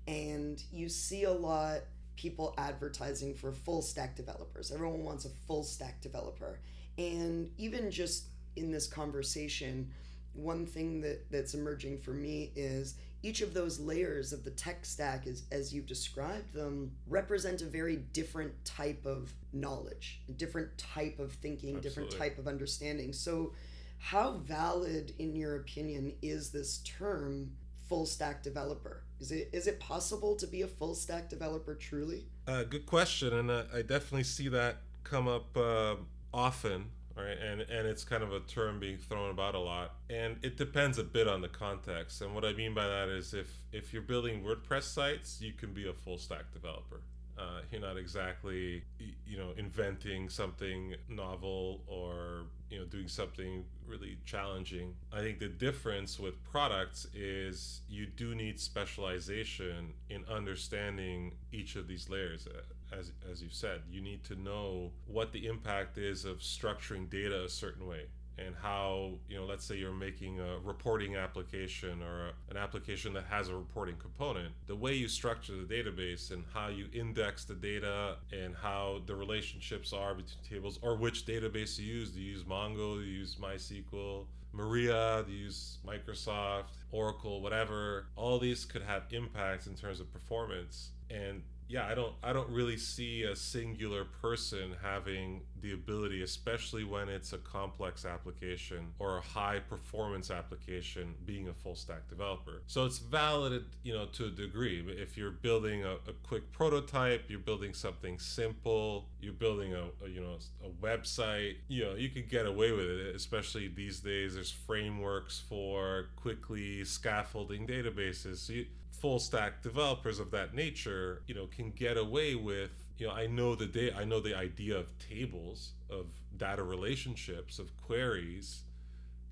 [0.06, 1.80] and you see a lot
[2.16, 4.70] people advertising for full stack developers.
[4.70, 6.60] Everyone wants a full stack developer,
[6.96, 8.26] and even just
[8.56, 9.90] in this conversation,
[10.34, 14.84] one thing that that's emerging for me is each of those layers of the tech
[14.84, 20.76] stack is as you've described them represent a very different type of knowledge a different
[20.78, 21.80] type of thinking Absolutely.
[21.80, 23.12] different type of understanding.
[23.12, 23.52] So
[23.98, 27.52] how valid in your opinion is this term
[27.88, 29.02] full stack developer?
[29.18, 32.24] Is it is it possible to be a full stack developer truly?
[32.46, 35.94] Uh, good question and uh, i definitely see that come up uh,
[36.32, 36.86] often
[37.22, 37.38] right?
[37.38, 40.98] And and it's kind of a term being thrown about a lot, and it depends
[40.98, 42.20] a bit on the context.
[42.22, 45.72] And what I mean by that is if if you're building WordPress sites, you can
[45.72, 47.00] be a full stack developer.
[47.40, 48.82] Uh, you're not exactly
[49.26, 54.94] you know inventing something novel or you know doing something really challenging.
[55.12, 61.88] I think the difference with products is you do need specialization in understanding each of
[61.88, 62.46] these layers
[62.92, 67.44] as, as you've said, you need to know what the impact is of structuring data
[67.44, 68.06] a certain way
[68.44, 73.12] and how, you know, let's say you're making a reporting application or a, an application
[73.12, 77.44] that has a reporting component, the way you structure the database and how you index
[77.44, 82.10] the data and how the relationships are between tables or which database you use.
[82.10, 82.96] Do you use Mongo?
[82.96, 84.24] Do you use MySQL?
[84.52, 88.06] Maria, do you use Microsoft, Oracle, whatever.
[88.16, 90.90] All these could have impacts in terms of performance.
[91.08, 96.82] And yeah, I don't I don't really see a singular person having the ability, especially
[96.82, 102.62] when it's a complex application or a high performance application, being a full stack developer.
[102.66, 104.84] So it's valid, you know, to a degree.
[104.88, 110.08] If you're building a, a quick prototype, you're building something simple, you're building a, a,
[110.08, 113.14] you know a website, you know, you could get away with it.
[113.14, 118.38] Especially these days, there's frameworks for quickly scaffolding databases.
[118.38, 118.66] So you,
[119.00, 123.26] full stack developers of that nature, you know, can get away with, you know, I
[123.26, 128.62] know the day I know the idea of tables, of data relationships, of queries,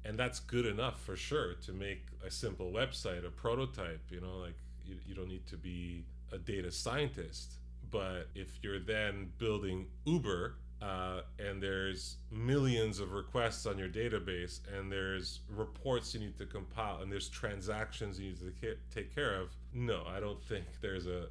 [0.04, 4.38] and that's good enough for sure to make a simple website, a prototype, you know,
[4.38, 4.56] like
[4.86, 7.54] you, you don't need to be a data scientist.
[7.90, 14.60] But if you're then building Uber, uh, and there's millions of requests on your database,
[14.76, 19.40] and there's reports you need to compile, and there's transactions you need to take care
[19.40, 19.48] of.
[19.74, 21.26] No, I don't think there's a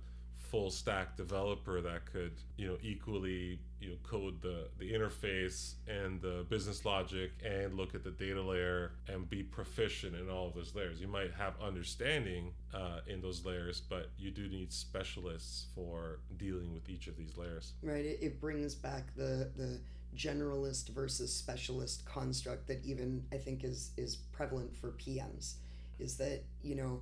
[0.49, 6.21] full stack developer that could you know equally you know code the the interface and
[6.21, 10.53] the business logic and look at the data layer and be proficient in all of
[10.53, 10.99] those layers.
[11.01, 16.73] You might have understanding uh, in those layers but you do need specialists for dealing
[16.73, 17.73] with each of these layers.
[17.83, 19.79] Right it, it brings back the the
[20.15, 25.55] generalist versus specialist construct that even i think is is prevalent for pms
[25.99, 27.01] is that you know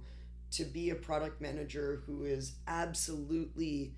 [0.52, 3.94] to be a product manager who is absolutely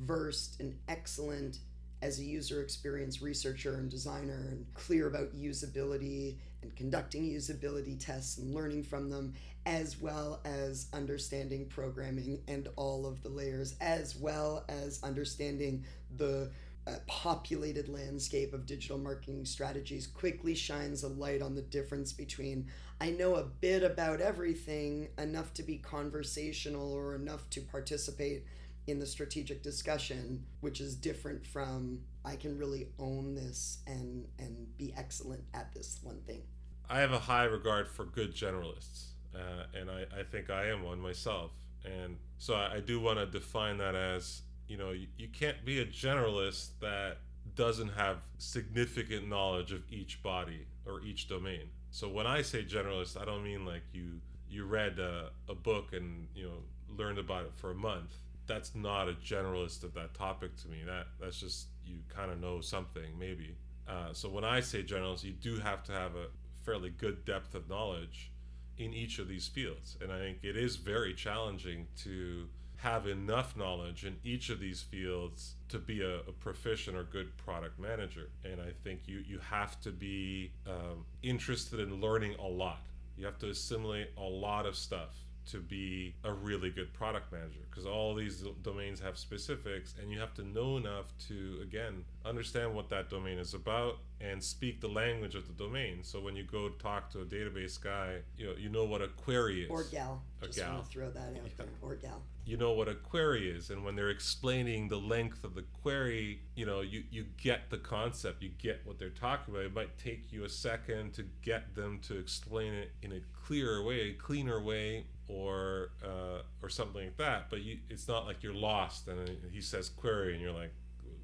[0.00, 1.58] versed and excellent
[2.02, 8.38] as a user experience researcher and designer and clear about usability and conducting usability tests
[8.38, 9.32] and learning from them,
[9.66, 15.84] as well as understanding programming and all of the layers, as well as understanding
[16.16, 16.50] the
[16.86, 22.66] uh, populated landscape of digital marketing strategies quickly shines a light on the difference between
[23.00, 28.44] I know a bit about everything, enough to be conversational or enough to participate
[28.86, 34.76] in the strategic discussion, which is different from I can really own this and and
[34.76, 36.42] be excellent at this one thing.
[36.88, 40.82] I have a high regard for good generalists, uh, and I, I think I am
[40.82, 41.52] one myself.
[41.84, 44.42] And so I, I do want to define that as
[44.72, 47.18] you know you, you can't be a generalist that
[47.54, 51.68] doesn't have significant knowledge of each body or each domain.
[51.90, 55.92] So when I say generalist, I don't mean like you you read a, a book
[55.92, 56.60] and you know
[56.96, 58.14] learned about it for a month.
[58.46, 60.78] That's not a generalist of that topic to me.
[60.86, 63.54] That that's just you kind of know something maybe.
[63.86, 66.28] Uh, so when I say generalist, you do have to have a
[66.64, 68.30] fairly good depth of knowledge
[68.78, 72.48] in each of these fields, and I think it is very challenging to
[72.82, 77.36] have enough knowledge in each of these fields to be a, a, proficient or good
[77.36, 78.28] product manager.
[78.44, 82.80] And I think you, you have to be um, interested in learning a lot.
[83.16, 85.14] You have to assimilate a lot of stuff
[85.46, 90.18] to be a really good product manager because all these domains have specifics and you
[90.18, 94.88] have to know enough to again understand what that domain is about and speak the
[94.88, 95.98] language of the domain.
[96.02, 99.08] So when you go talk to a database guy you know you know what a
[99.08, 99.70] query is.
[99.70, 100.22] Or gal.
[100.42, 100.74] A just gal.
[100.74, 101.40] want to throw that out yeah.
[101.56, 102.22] there or gal.
[102.44, 106.40] You know what a query is and when they're explaining the length of the query
[106.54, 109.66] you know you, you get the concept you get what they're talking about.
[109.66, 113.82] It might take you a second to get them to explain it in a clearer
[113.82, 118.42] way a cleaner way or uh, or something like that but you it's not like
[118.42, 119.18] you're lost and
[119.50, 120.72] he says query and you're like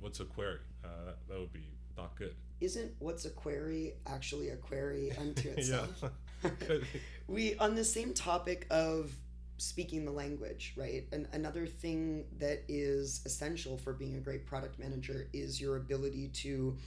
[0.01, 0.59] what's a query?
[0.85, 2.35] Uh, that, that would be not good.
[2.61, 6.05] Isn't what's a query actually a query unto itself?
[7.27, 9.13] We on the same topic of
[9.59, 11.05] speaking the language, right?
[11.13, 16.29] And another thing that is essential for being a great product manager is your ability
[16.29, 16.79] to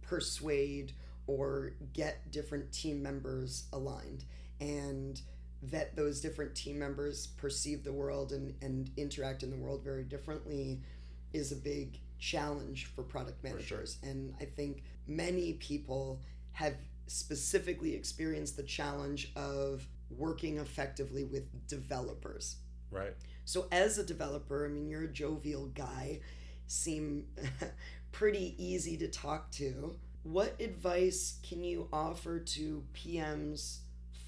[0.00, 0.92] persuade
[1.26, 4.24] or get different team members aligned.
[4.60, 5.20] And
[5.62, 10.02] that those different team members perceive the world and, and interact in the world very
[10.02, 10.80] differently
[11.32, 13.96] is a big challenge for product managers.
[13.96, 14.12] For sure.
[14.12, 16.20] And I think many people
[16.52, 16.74] have
[17.06, 22.56] specifically experienced the challenge of working effectively with developers.
[22.90, 23.14] Right.
[23.44, 26.20] So as a developer, I mean, you're a jovial guy,
[26.66, 27.24] seem
[28.12, 29.96] pretty easy to talk to.
[30.22, 33.78] What advice can you offer to PMs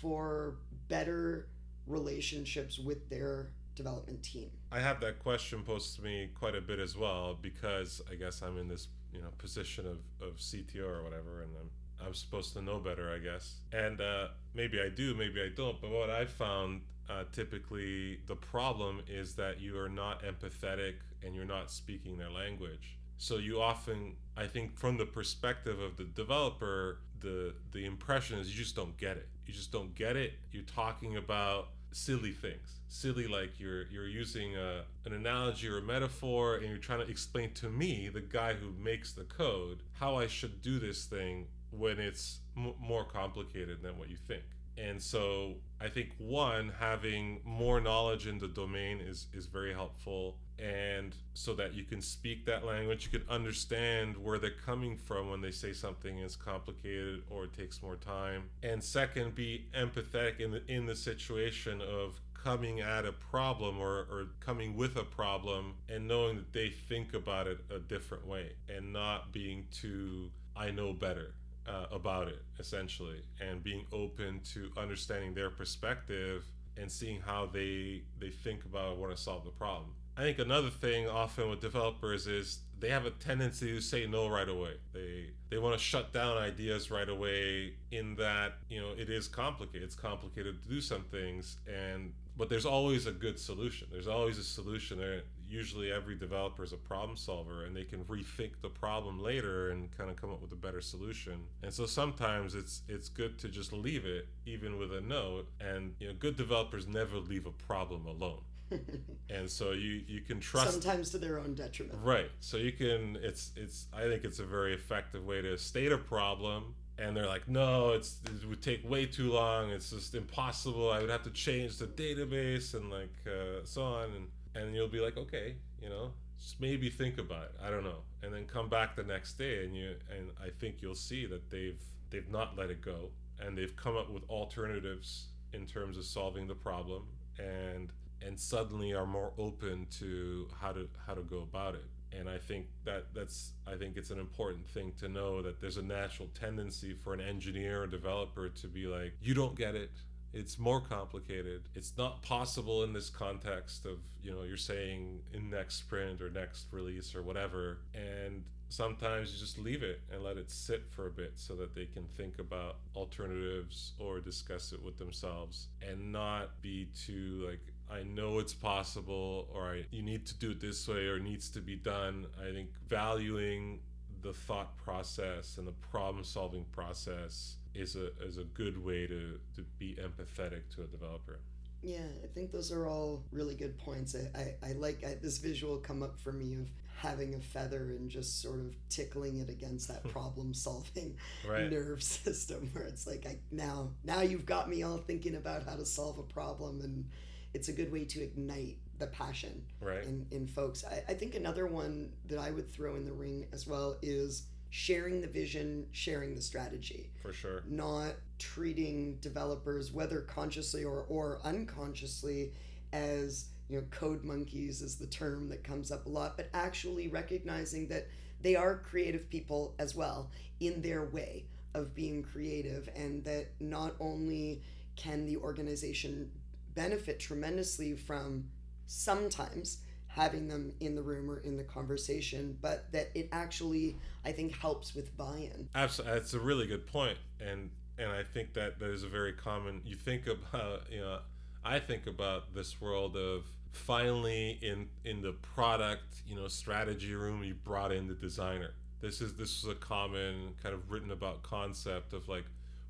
[0.00, 0.56] for
[0.88, 1.48] better
[1.86, 4.50] relationships with their development team?
[4.72, 8.42] I have that question posed to me quite a bit as well because I guess
[8.42, 11.70] I'm in this you know position of, of CTO or whatever, and I'm
[12.06, 13.60] I'm supposed to know better, I guess.
[13.72, 15.80] And uh, maybe I do, maybe I don't.
[15.80, 21.34] But what I found uh, typically the problem is that you are not empathetic and
[21.34, 22.96] you're not speaking their language.
[23.16, 28.50] So you often, I think, from the perspective of the developer, the the impression is
[28.50, 29.28] you just don't get it.
[29.46, 30.34] You just don't get it.
[30.52, 35.82] You're talking about silly things silly like you're you're using a, an analogy or a
[35.82, 40.16] metaphor and you're trying to explain to me the guy who makes the code how
[40.16, 41.46] i should do this thing
[41.78, 44.42] when it's m- more complicated than what you think.
[44.76, 50.36] And so I think one having more knowledge in the domain is is very helpful.
[50.58, 55.28] And so that you can speak that language you can understand where they're coming from
[55.28, 58.44] when they say something is complicated or takes more time.
[58.62, 64.06] And second be empathetic in the in the situation of coming at a problem or,
[64.10, 68.52] or coming with a problem and knowing that they think about it a different way
[68.68, 71.34] and not being too I know better
[71.68, 76.44] uh, about it essentially and being open to understanding their perspective
[76.76, 79.90] and seeing how they they think about want to solve the problem.
[80.16, 84.28] I think another thing often with developers is they have a tendency to say no
[84.28, 84.74] right away.
[84.92, 89.28] They they want to shut down ideas right away in that you know it is
[89.28, 93.88] complicated it's complicated to do some things and but there's always a good solution.
[93.90, 98.04] There's always a solution there usually every developer is a problem solver and they can
[98.04, 101.44] rethink the problem later and kind of come up with a better solution.
[101.62, 105.94] And so sometimes it's it's good to just leave it even with a note and
[105.98, 108.40] you know good developers never leave a problem alone.
[109.30, 111.98] and so you you can trust sometimes to their own detriment.
[112.02, 112.30] Right.
[112.40, 115.98] So you can it's it's I think it's a very effective way to state a
[115.98, 119.70] problem and they're like, no, it's it would take way too long.
[119.70, 120.90] It's just impossible.
[120.90, 124.10] I would have to change the database and like uh, so on.
[124.10, 127.54] And and you'll be like, okay, you know, just maybe think about it.
[127.64, 130.82] I don't know, and then come back the next day, and you and I think
[130.82, 131.80] you'll see that they've
[132.10, 136.46] they've not let it go, and they've come up with alternatives in terms of solving
[136.46, 137.04] the problem,
[137.38, 137.90] and
[138.22, 141.84] and suddenly are more open to how to how to go about it.
[142.12, 145.76] and I think that that's I think it's an important thing to know that there's
[145.78, 149.90] a natural tendency for an engineer or developer to be like, you don't get it.
[150.34, 151.62] It's more complicated.
[151.74, 156.28] It's not possible in this context of, you know, you're saying in next sprint or
[156.28, 157.78] next release or whatever.
[157.94, 161.74] And sometimes you just leave it and let it sit for a bit so that
[161.74, 167.60] they can think about alternatives or discuss it with themselves and not be too like
[167.90, 171.50] I know it's possible or I, you need to do it this way or needs
[171.50, 172.26] to be done.
[172.40, 173.80] I think valuing
[174.24, 179.38] the thought process and the problem solving process is a is a good way to,
[179.54, 181.38] to be empathetic to a developer.
[181.82, 184.16] Yeah, I think those are all really good points.
[184.16, 186.66] I, I, I like I, this visual come up for me of
[186.96, 191.16] having a feather and just sort of tickling it against that problem solving
[191.46, 191.70] right.
[191.70, 195.76] nerve system where it's like I now now you've got me all thinking about how
[195.76, 197.04] to solve a problem and
[197.52, 200.04] it's a good way to ignite the passion right.
[200.04, 200.84] in, in folks.
[200.84, 204.44] I, I think another one that I would throw in the ring as well is
[204.70, 207.10] sharing the vision, sharing the strategy.
[207.22, 207.62] For sure.
[207.68, 212.52] Not treating developers, whether consciously or, or unconsciously,
[212.92, 217.08] as you know, code monkeys is the term that comes up a lot, but actually
[217.08, 218.08] recognizing that
[218.40, 220.30] they are creative people as well
[220.60, 224.62] in their way of being creative, and that not only
[224.96, 226.30] can the organization
[226.74, 228.44] benefit tremendously from
[228.86, 234.32] sometimes having them in the room or in the conversation, but that it actually, I
[234.32, 235.68] think, helps with buy-in.
[235.74, 239.32] Absolutely, that's a really good point, and and I think that that is a very
[239.32, 239.80] common.
[239.84, 241.18] You think about, you know,
[241.64, 247.42] I think about this world of finally in in the product, you know, strategy room,
[247.42, 248.70] you brought in the designer.
[249.00, 252.44] This is this is a common kind of written about concept of like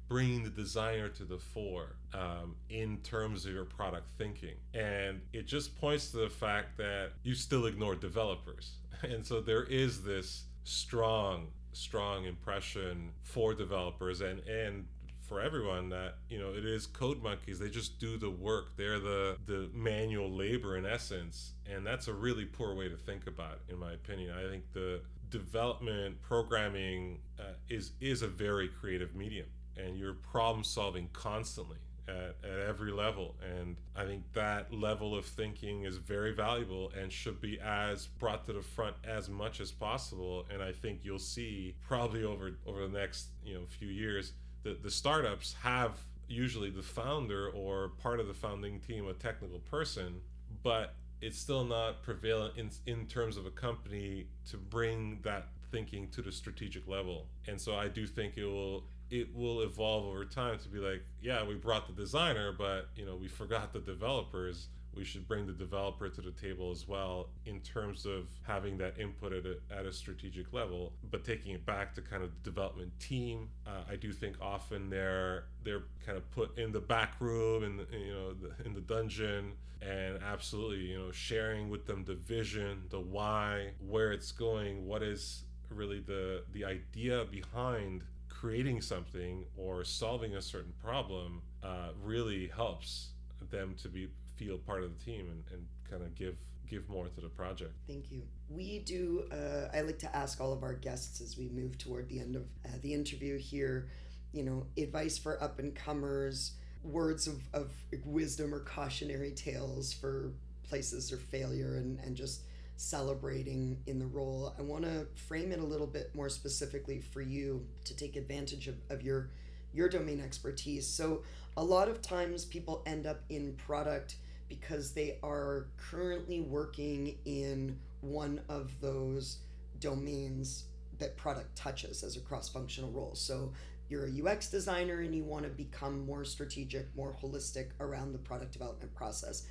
[0.08, 4.54] bringing the designer to the fore um, in terms of your product thinking.
[4.74, 8.72] And it just points to the fact that you still ignore developers.
[9.02, 14.86] And so there is this strong, strong impression for developers and, and
[15.20, 17.58] for everyone that you know it is code monkeys.
[17.58, 18.76] They just do the work.
[18.76, 21.52] They're the the manual labor in essence.
[21.70, 24.34] And that's a really poor way to think about it in my opinion.
[24.34, 25.00] I think the
[25.30, 29.46] development programming uh, is is a very creative medium
[29.76, 33.34] and you're problem solving constantly at, at every level.
[33.42, 38.46] And I think that level of thinking is very valuable and should be as brought
[38.46, 40.46] to the front as much as possible.
[40.52, 44.82] And I think you'll see probably over over the next you know few years that
[44.82, 50.20] the startups have usually the founder or part of the founding team a technical person,
[50.62, 56.08] but it's still not prevalent in, in terms of a company to bring that thinking
[56.08, 57.26] to the strategic level.
[57.46, 61.02] And so I do think it will it will evolve over time to be like,
[61.22, 64.68] yeah, we brought the designer, but you know, we forgot the developers.
[64.94, 68.96] We should bring the developer to the table as well in terms of having that
[68.96, 72.48] input at a, at a strategic level, but taking it back to kind of the
[72.48, 73.48] development team.
[73.66, 77.80] Uh, I do think often they're they're kind of put in the back room and
[77.92, 82.84] you know the, in the dungeon and absolutely you know sharing with them the vision,
[82.90, 88.02] the why, where it's going, what is really the the idea behind
[88.44, 93.08] creating something or solving a certain problem uh, really helps
[93.50, 96.36] them to be feel part of the team and, and kind of give
[96.68, 97.72] give more to the project.
[97.86, 98.20] Thank you.
[98.50, 99.24] We do.
[99.32, 102.36] Uh, I like to ask all of our guests as we move toward the end
[102.36, 103.88] of uh, the interview here.
[104.32, 107.70] You know, advice for up and comers, words of, of
[108.04, 110.32] wisdom or cautionary tales for
[110.68, 112.42] places or failure, and and just
[112.76, 114.54] celebrating in the role.
[114.58, 118.68] I want to frame it a little bit more specifically for you to take advantage
[118.68, 119.30] of, of your
[119.72, 120.86] your domain expertise.
[120.86, 121.22] So
[121.56, 124.16] a lot of times people end up in product
[124.48, 129.38] because they are currently working in one of those
[129.80, 130.64] domains
[130.98, 133.14] that product touches as a cross-functional role.
[133.14, 133.52] So
[133.88, 138.18] you're a UX designer and you want to become more strategic, more holistic around the
[138.18, 139.46] product development process.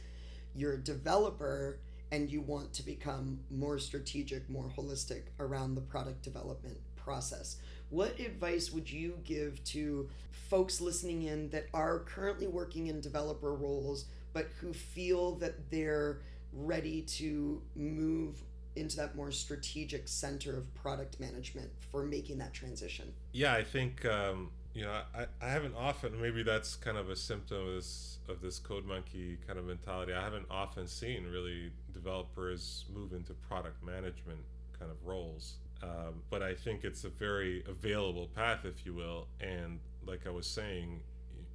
[0.56, 1.80] You're a developer
[2.14, 7.58] and you want to become more strategic, more holistic around the product development process.
[7.90, 13.56] What advice would you give to folks listening in that are currently working in developer
[13.56, 16.22] roles but who feel that they're
[16.54, 18.44] ready to move
[18.76, 23.12] into that more strategic center of product management for making that transition?
[23.32, 27.16] Yeah, I think um, you know I, I haven't often maybe that's kind of a
[27.16, 30.14] symptom of this of this code monkey kind of mentality.
[30.14, 34.40] I haven't often seen really developers move into product management
[34.80, 35.56] kind of roles.
[35.82, 39.28] Um, but I think it's a very available path, if you will.
[39.42, 41.02] And like I was saying,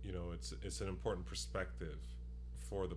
[0.05, 1.99] you know, it's it's an important perspective
[2.69, 2.97] for the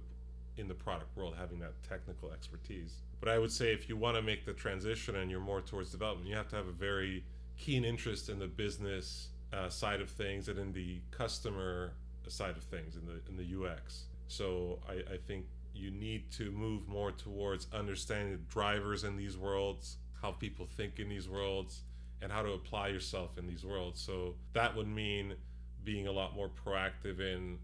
[0.58, 2.96] in the product world, having that technical expertise.
[3.22, 5.92] But I would say if you want to make the transition and you're more towards
[5.92, 7.24] development, you have to have a very
[7.58, 11.94] keen interest in the business uh, side of things and in the customer
[12.28, 14.06] side of things, in the in the UX.
[14.28, 19.38] So I, I think you need to move more towards understanding the drivers in these
[19.38, 21.82] worlds, how people think in these worlds,
[22.22, 24.00] and how to apply yourself in these worlds.
[24.00, 25.34] So that would mean
[25.84, 27.58] being a lot more proactive in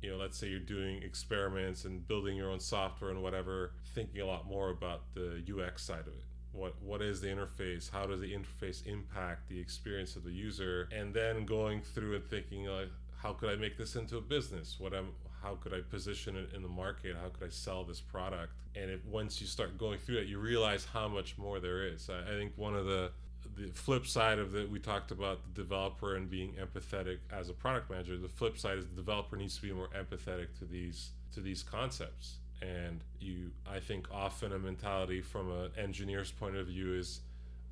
[0.00, 4.20] you know let's say you're doing experiments and building your own software and whatever thinking
[4.20, 6.24] a lot more about the ux side of it
[6.54, 7.90] what what is the interface?
[7.90, 10.88] How does the interface impact the experience of the user?
[10.92, 14.76] And then going through and thinking like how could i make this into a business?
[14.78, 15.08] What i'm
[15.42, 17.16] how could i position it in the market?
[17.20, 18.52] How could i sell this product?
[18.76, 22.08] And if once you start going through it you realize how much more there is.
[22.08, 23.10] I, I think one of the
[23.56, 27.52] the flip side of that we talked about the developer and being empathetic as a
[27.52, 28.16] product manager.
[28.16, 31.62] The flip side is the developer needs to be more empathetic to these to these
[31.62, 37.20] concepts and you i think often a mentality from an engineer's point of view is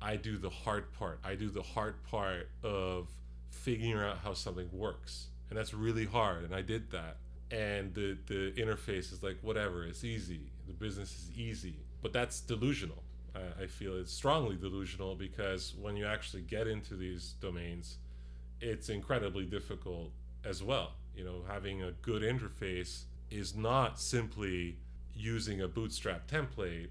[0.03, 1.19] i do the hard part.
[1.23, 3.07] I do the hard part of
[3.49, 5.27] figuring out how something works.
[5.49, 7.17] And that's really hard and i did that.
[7.51, 10.51] And the the interface is like whatever it's easy.
[10.67, 11.75] The business is easy.
[12.01, 13.03] But that's delusional.
[13.35, 17.97] I, I feel it's strongly delusional because when you actually get into these domains,
[18.59, 20.11] it's incredibly difficult
[20.43, 20.93] as well.
[21.15, 23.03] You know, having a good interface
[23.33, 24.77] is not simply
[25.15, 26.89] using a bootstrap template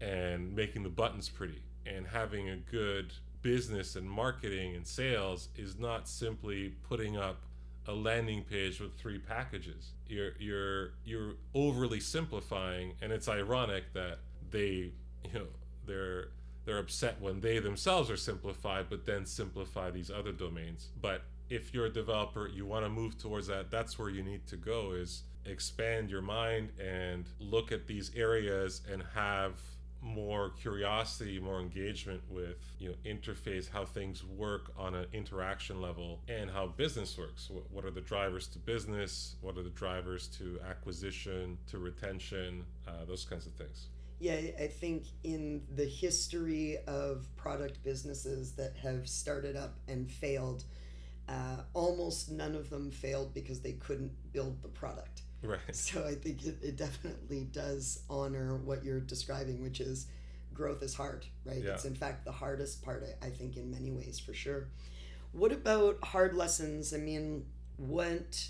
[0.00, 1.62] and making the buttons pretty.
[1.86, 3.12] And having a good
[3.42, 7.42] business and marketing and sales is not simply putting up
[7.88, 9.92] a landing page with three packages.
[10.06, 14.18] You're you're you're overly simplifying and it's ironic that
[14.50, 14.92] they
[15.24, 15.46] you know
[15.86, 16.28] they're
[16.64, 20.90] they're upset when they themselves are simplified, but then simplify these other domains.
[21.00, 21.22] But
[21.52, 23.70] if you're a developer, you want to move towards that.
[23.70, 28.80] That's where you need to go is expand your mind and look at these areas
[28.90, 29.60] and have
[30.00, 36.20] more curiosity, more engagement with you know interface, how things work on an interaction level,
[36.26, 37.50] and how business works.
[37.70, 39.36] What are the drivers to business?
[39.42, 42.64] What are the drivers to acquisition, to retention?
[42.88, 43.88] Uh, those kinds of things.
[44.18, 50.64] Yeah, I think in the history of product businesses that have started up and failed,
[51.32, 55.22] uh, almost none of them failed because they couldn't build the product.
[55.42, 55.58] Right.
[55.72, 60.06] So I think it, it definitely does honor what you're describing, which is
[60.54, 61.62] growth is hard, right?
[61.62, 61.72] Yeah.
[61.72, 64.68] It's in fact the hardest part, I, I think, in many ways for sure.
[65.32, 66.92] What about hard lessons?
[66.92, 68.46] I mean, what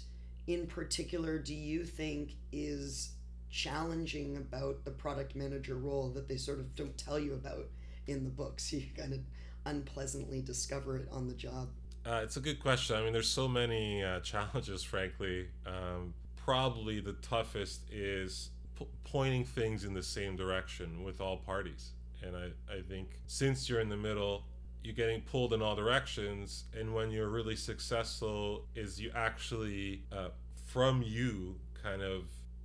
[0.47, 3.12] in particular do you think is
[3.53, 7.66] challenging about the product manager role that they sort of don't tell you about
[8.07, 8.72] in the books.
[8.72, 9.20] You kind of
[9.64, 11.68] unpleasantly discover it on the job.
[12.05, 12.97] Uh, it's a good question.
[12.97, 15.49] I mean, there's so many uh, challenges, frankly.
[15.67, 21.91] Um, probably the toughest is p- pointing things in the same direction with all parties.
[22.23, 24.45] And I, I think since you're in the middle,
[24.83, 26.65] you're getting pulled in all directions.
[26.77, 30.29] And when you're really successful, is you actually, uh,
[30.67, 32.23] from you, kind of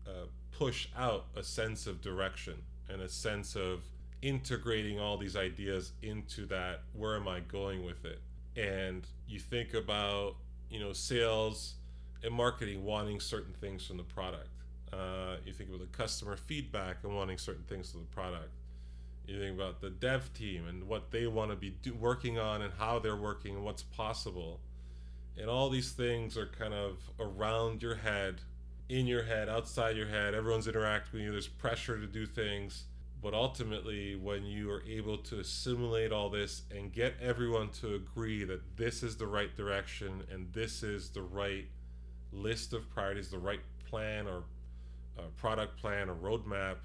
[0.08, 2.56] uh, push out a sense of direction
[2.90, 3.82] and a sense of
[4.24, 8.20] integrating all these ideas into that where am i going with it
[8.58, 10.36] and you think about
[10.70, 11.76] you know sales
[12.24, 14.50] and marketing wanting certain things from the product
[14.94, 18.50] uh, you think about the customer feedback and wanting certain things from the product
[19.28, 22.62] you think about the dev team and what they want to be do, working on
[22.62, 24.60] and how they're working and what's possible
[25.38, 28.42] and all these things are kind of around your head
[28.90, 30.34] in your head, outside your head.
[30.34, 31.32] Everyone's interacting with you.
[31.32, 32.86] There's pressure to do things.
[33.22, 38.44] But ultimately, when you are able to assimilate all this and get everyone to agree
[38.44, 41.66] that this is the right direction and this is the right
[42.32, 44.44] list of priorities, the right plan or
[45.18, 46.76] uh, product plan or roadmap,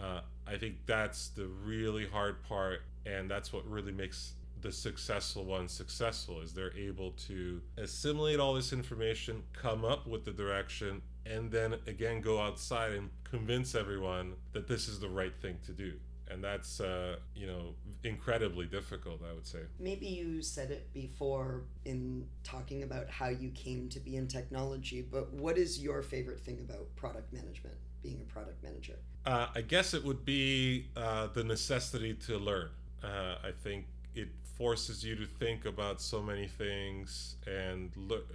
[0.00, 2.82] uh, I think that's the really hard part.
[3.06, 4.34] And that's what really makes
[4.64, 10.24] the successful ones successful is they're able to assimilate all this information come up with
[10.24, 15.34] the direction and then again go outside and convince everyone that this is the right
[15.42, 15.94] thing to do
[16.30, 17.74] and that's uh, you know
[18.04, 23.50] incredibly difficult i would say maybe you said it before in talking about how you
[23.50, 28.20] came to be in technology but what is your favorite thing about product management being
[28.20, 32.68] a product manager uh, i guess it would be uh, the necessity to learn
[33.02, 38.26] uh, i think it forces you to think about so many things and look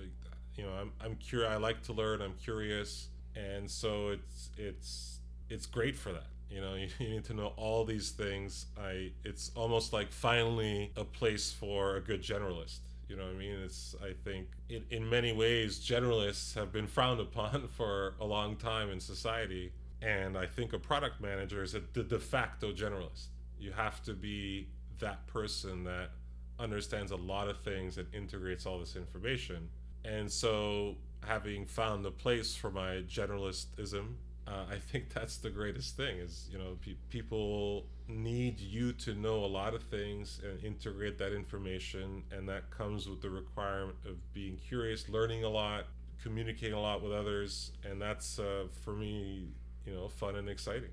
[0.60, 1.50] you know I'm I'm curious.
[1.50, 2.22] I like to learn.
[2.22, 3.08] I'm curious,
[3.40, 5.20] and so it's it's
[5.50, 6.28] it's great for that.
[6.50, 8.68] You know, you, you need to know all these things.
[8.78, 12.80] I it's almost like finally a place for a good generalist.
[13.08, 13.58] You know what I mean?
[13.64, 18.56] It's I think in, in many ways generalists have been frowned upon for a long
[18.56, 19.72] time in society.
[20.02, 23.28] And I think a product manager is a, the de facto generalist.
[23.60, 24.70] You have to be
[25.00, 26.12] that person that
[26.58, 29.70] understands a lot of things and integrates all this information.
[30.06, 30.96] And so,
[31.26, 34.14] having found a place for my generalistism,
[34.48, 36.18] uh, I think that's the greatest thing.
[36.18, 41.18] Is you know, pe- people need you to know a lot of things and integrate
[41.20, 45.86] that information, and that comes with the requirement of being curious, learning a lot,
[46.22, 49.48] communicating a lot with others, and that's uh, for me,
[49.86, 50.90] you know, fun and exciting.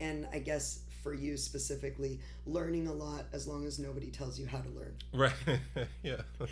[0.00, 4.46] And I guess for you specifically, learning a lot as long as nobody tells you
[4.46, 4.94] how to learn.
[5.12, 5.32] Right.
[6.02, 6.22] yeah.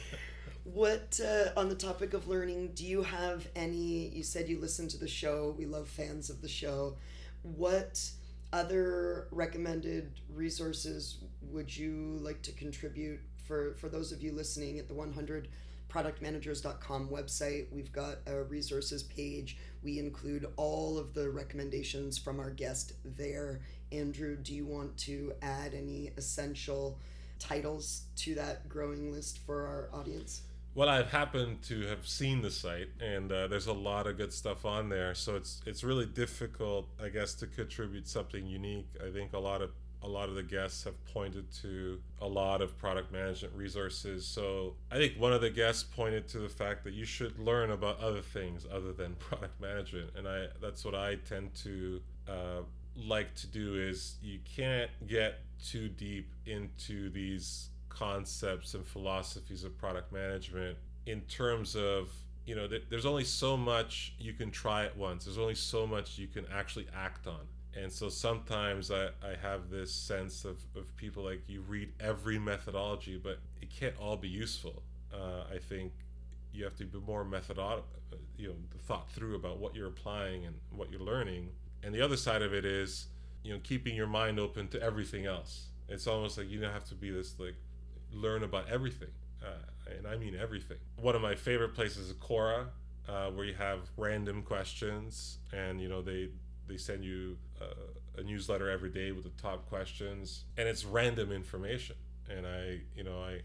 [0.65, 4.09] What, uh, on the topic of learning, do you have any?
[4.09, 5.55] You said you listen to the show.
[5.59, 6.97] We love fans of the show.
[7.43, 8.03] What
[8.51, 14.89] other recommended resources would you like to contribute for, for those of you listening at
[14.89, 15.49] the 100
[15.91, 17.71] productmanagers.com website?
[17.71, 19.59] We've got a resources page.
[19.83, 23.61] We include all of the recommendations from our guest there.
[23.93, 26.99] Andrew, do you want to add any essential
[27.39, 30.41] titles to that growing list for our audience?
[30.77, 34.33] Well, I've happened to have seen the site, and uh, there's a lot of good
[34.33, 35.14] stuff on there.
[35.14, 38.89] So it's it's really difficult, I guess, to contribute something unique.
[39.01, 39.70] I think a lot of
[40.03, 44.27] a lot of the guests have pointed to a lot of product management resources.
[44.27, 47.70] So I think one of the guests pointed to the fact that you should learn
[47.70, 52.62] about other things other than product management, and I that's what I tend to uh,
[52.97, 53.77] like to do.
[53.77, 60.77] Is you can't get too deep into these concepts and philosophies of product management
[61.07, 62.11] in terms of
[62.47, 65.25] you know there's only so much you can try at once.
[65.25, 67.41] There's only so much you can actually act on.
[67.77, 72.39] And so sometimes I, I have this sense of, of people like you read every
[72.39, 74.83] methodology but it can't all be useful.
[75.13, 75.93] Uh, i think
[76.53, 77.87] you have to be more methodological
[78.37, 78.55] you know
[78.87, 81.49] thought through about what you're applying and what you're learning.
[81.83, 83.07] And the other side of it is
[83.43, 85.67] you know keeping your mind open to everything else.
[85.89, 87.57] It's almost like you don't have to be this like
[88.15, 89.11] learn about everything,
[89.43, 90.79] uh, and I mean everything.
[90.97, 92.67] One of my favorite places is Quora,
[93.09, 96.31] uh, where you have random questions, and you know they
[96.67, 101.33] they send you uh, a newsletter every day with the top questions, and it's random
[101.33, 101.97] information.
[102.31, 103.41] And I, you know, I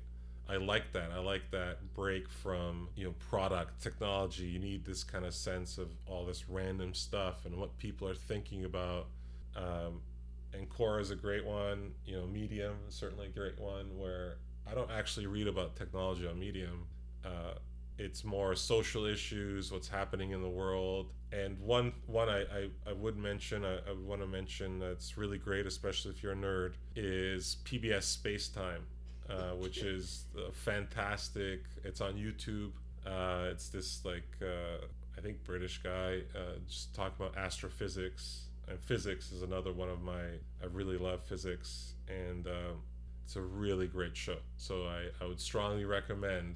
[0.52, 1.12] I like that.
[1.12, 4.46] I like that break from you know product technology.
[4.46, 8.16] You need this kind of sense of all this random stuff and what people are
[8.16, 9.08] thinking about.
[9.56, 10.02] Um,
[10.54, 11.92] and Quora is a great one.
[12.06, 14.38] You know, Medium certainly a great one where
[14.70, 16.86] I don't actually read about technology on Medium.
[17.26, 17.54] Uh,
[17.98, 21.12] it's more social issues, what's happening in the world.
[21.32, 25.38] And one one I, I, I would mention, I, I want to mention that's really
[25.38, 28.84] great, especially if you're a nerd, is PBS Space Time,
[29.30, 31.64] uh, which is fantastic.
[31.84, 32.72] It's on YouTube.
[33.06, 34.86] Uh, it's this like uh,
[35.18, 40.02] I think British guy uh, just talking about astrophysics and physics is another one of
[40.02, 40.22] my
[40.62, 42.82] I really love physics and um,
[43.30, 44.38] it's a really great show.
[44.58, 46.56] So I, I would strongly recommend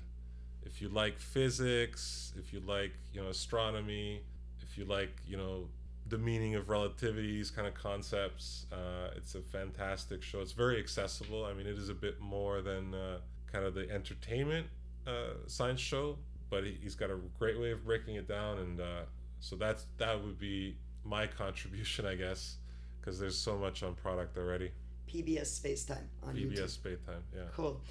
[0.64, 4.24] if you like physics, if you like, you know, astronomy,
[4.60, 5.68] if you like, you know,
[6.08, 10.42] the meaning of relativity, these kind of concepts, uh, it's a fantastic show.
[10.42, 11.46] It's very accessible.
[11.46, 13.20] I mean, it is a bit more than uh,
[13.52, 14.66] kind of the entertainment
[15.06, 16.18] uh, science show,
[16.50, 18.58] but he, has got a great way of breaking it down.
[18.58, 19.02] And uh,
[19.42, 22.56] so that's that would be my contribution, I guess,
[23.00, 24.72] because there's so much on product already.
[25.08, 26.70] PBS Space Time on PBS YouTube.
[26.70, 27.44] Space Time, yeah.
[27.56, 27.82] Cool.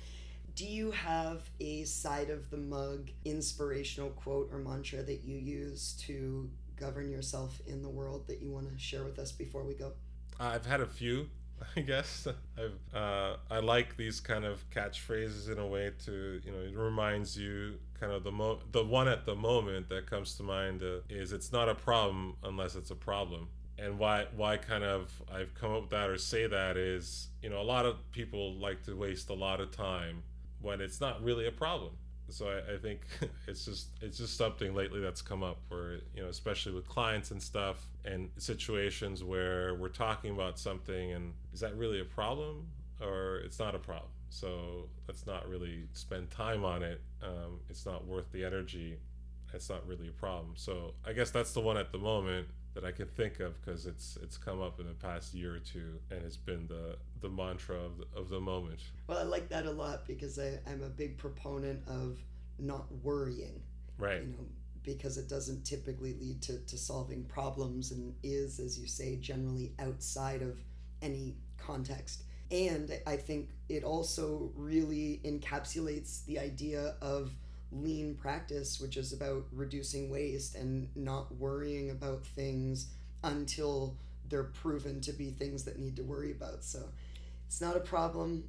[0.55, 5.95] Do you have a side of the mug inspirational quote or mantra that you use
[6.07, 9.75] to govern yourself in the world that you want to share with us before we
[9.75, 9.93] go?
[10.39, 11.31] I've had a few,
[11.77, 12.27] I guess.
[12.59, 16.77] I've uh, I like these kind of catchphrases in a way to you know it
[16.77, 20.83] reminds you kind of the mo the one at the moment that comes to mind
[20.83, 25.11] uh, is it's not a problem unless it's a problem and why why kind of
[25.33, 28.55] I've come up with that or say that is you know a lot of people
[28.55, 30.23] like to waste a lot of time
[30.61, 31.93] when it's not really a problem.
[32.29, 33.01] So I, I, think
[33.47, 37.31] it's just it's just something lately that's come up where you know especially with clients
[37.31, 42.67] and stuff and situations where we're talking about something and is that really a problem
[43.01, 44.11] or it's not a problem?
[44.31, 47.03] So let's not really spend time on it.
[47.23, 48.99] Um, it's not worth the energy.
[49.53, 50.55] It's not really a problem.
[50.55, 53.87] So i guess that's the one at the moment that I can think of because
[53.87, 57.29] it's it's come up in the past year or two and it's been the the
[57.29, 58.81] mantra of the, of the moment.
[59.07, 62.19] Well, I like that a lot because I, I'm a big proponent of
[62.59, 63.63] not worrying.
[63.99, 64.23] Right.
[64.23, 64.47] You know,
[64.83, 69.73] because it doesn't typically lead to, to solving problems and is, as you say, generally
[69.79, 70.59] outside of
[71.01, 72.25] any context.
[72.51, 77.33] And I think it also really encapsulates the idea of
[77.73, 82.89] lean practice, which is about reducing waste and not worrying about things
[83.25, 83.97] until
[84.29, 86.65] they're proven to be things that need to worry about.
[86.65, 86.81] So
[87.47, 88.45] it's not a problem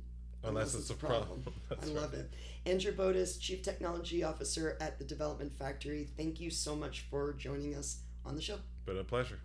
[0.45, 1.45] Unless, it's, a problem.
[1.72, 2.22] I love right.
[2.22, 2.34] it.
[2.66, 7.76] Andrew Bodis, Chief Technology Officer at the Development Factory, thank you so much for joining
[7.76, 8.58] us on the show.
[8.86, 9.40] Been a pleasure.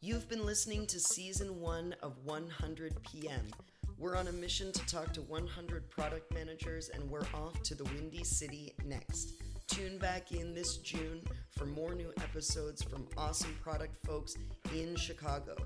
[0.00, 3.50] You've been listening to season one of 100 PM.
[4.04, 7.84] We're on a mission to talk to 100 product managers, and we're off to the
[7.84, 9.32] Windy City next.
[9.66, 11.22] Tune back in this June
[11.56, 14.36] for more new episodes from awesome product folks
[14.74, 15.56] in Chicago.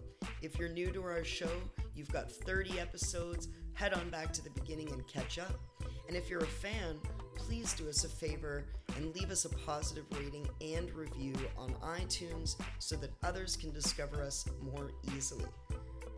[0.40, 1.50] If you're new to our show,
[1.96, 3.48] you've got 30 episodes.
[3.72, 5.58] Head on back to the beginning and catch up.
[6.06, 7.00] And if you're a fan,
[7.34, 8.66] please do us a favor
[8.96, 14.22] and leave us a positive rating and review on iTunes so that others can discover
[14.22, 15.46] us more easily.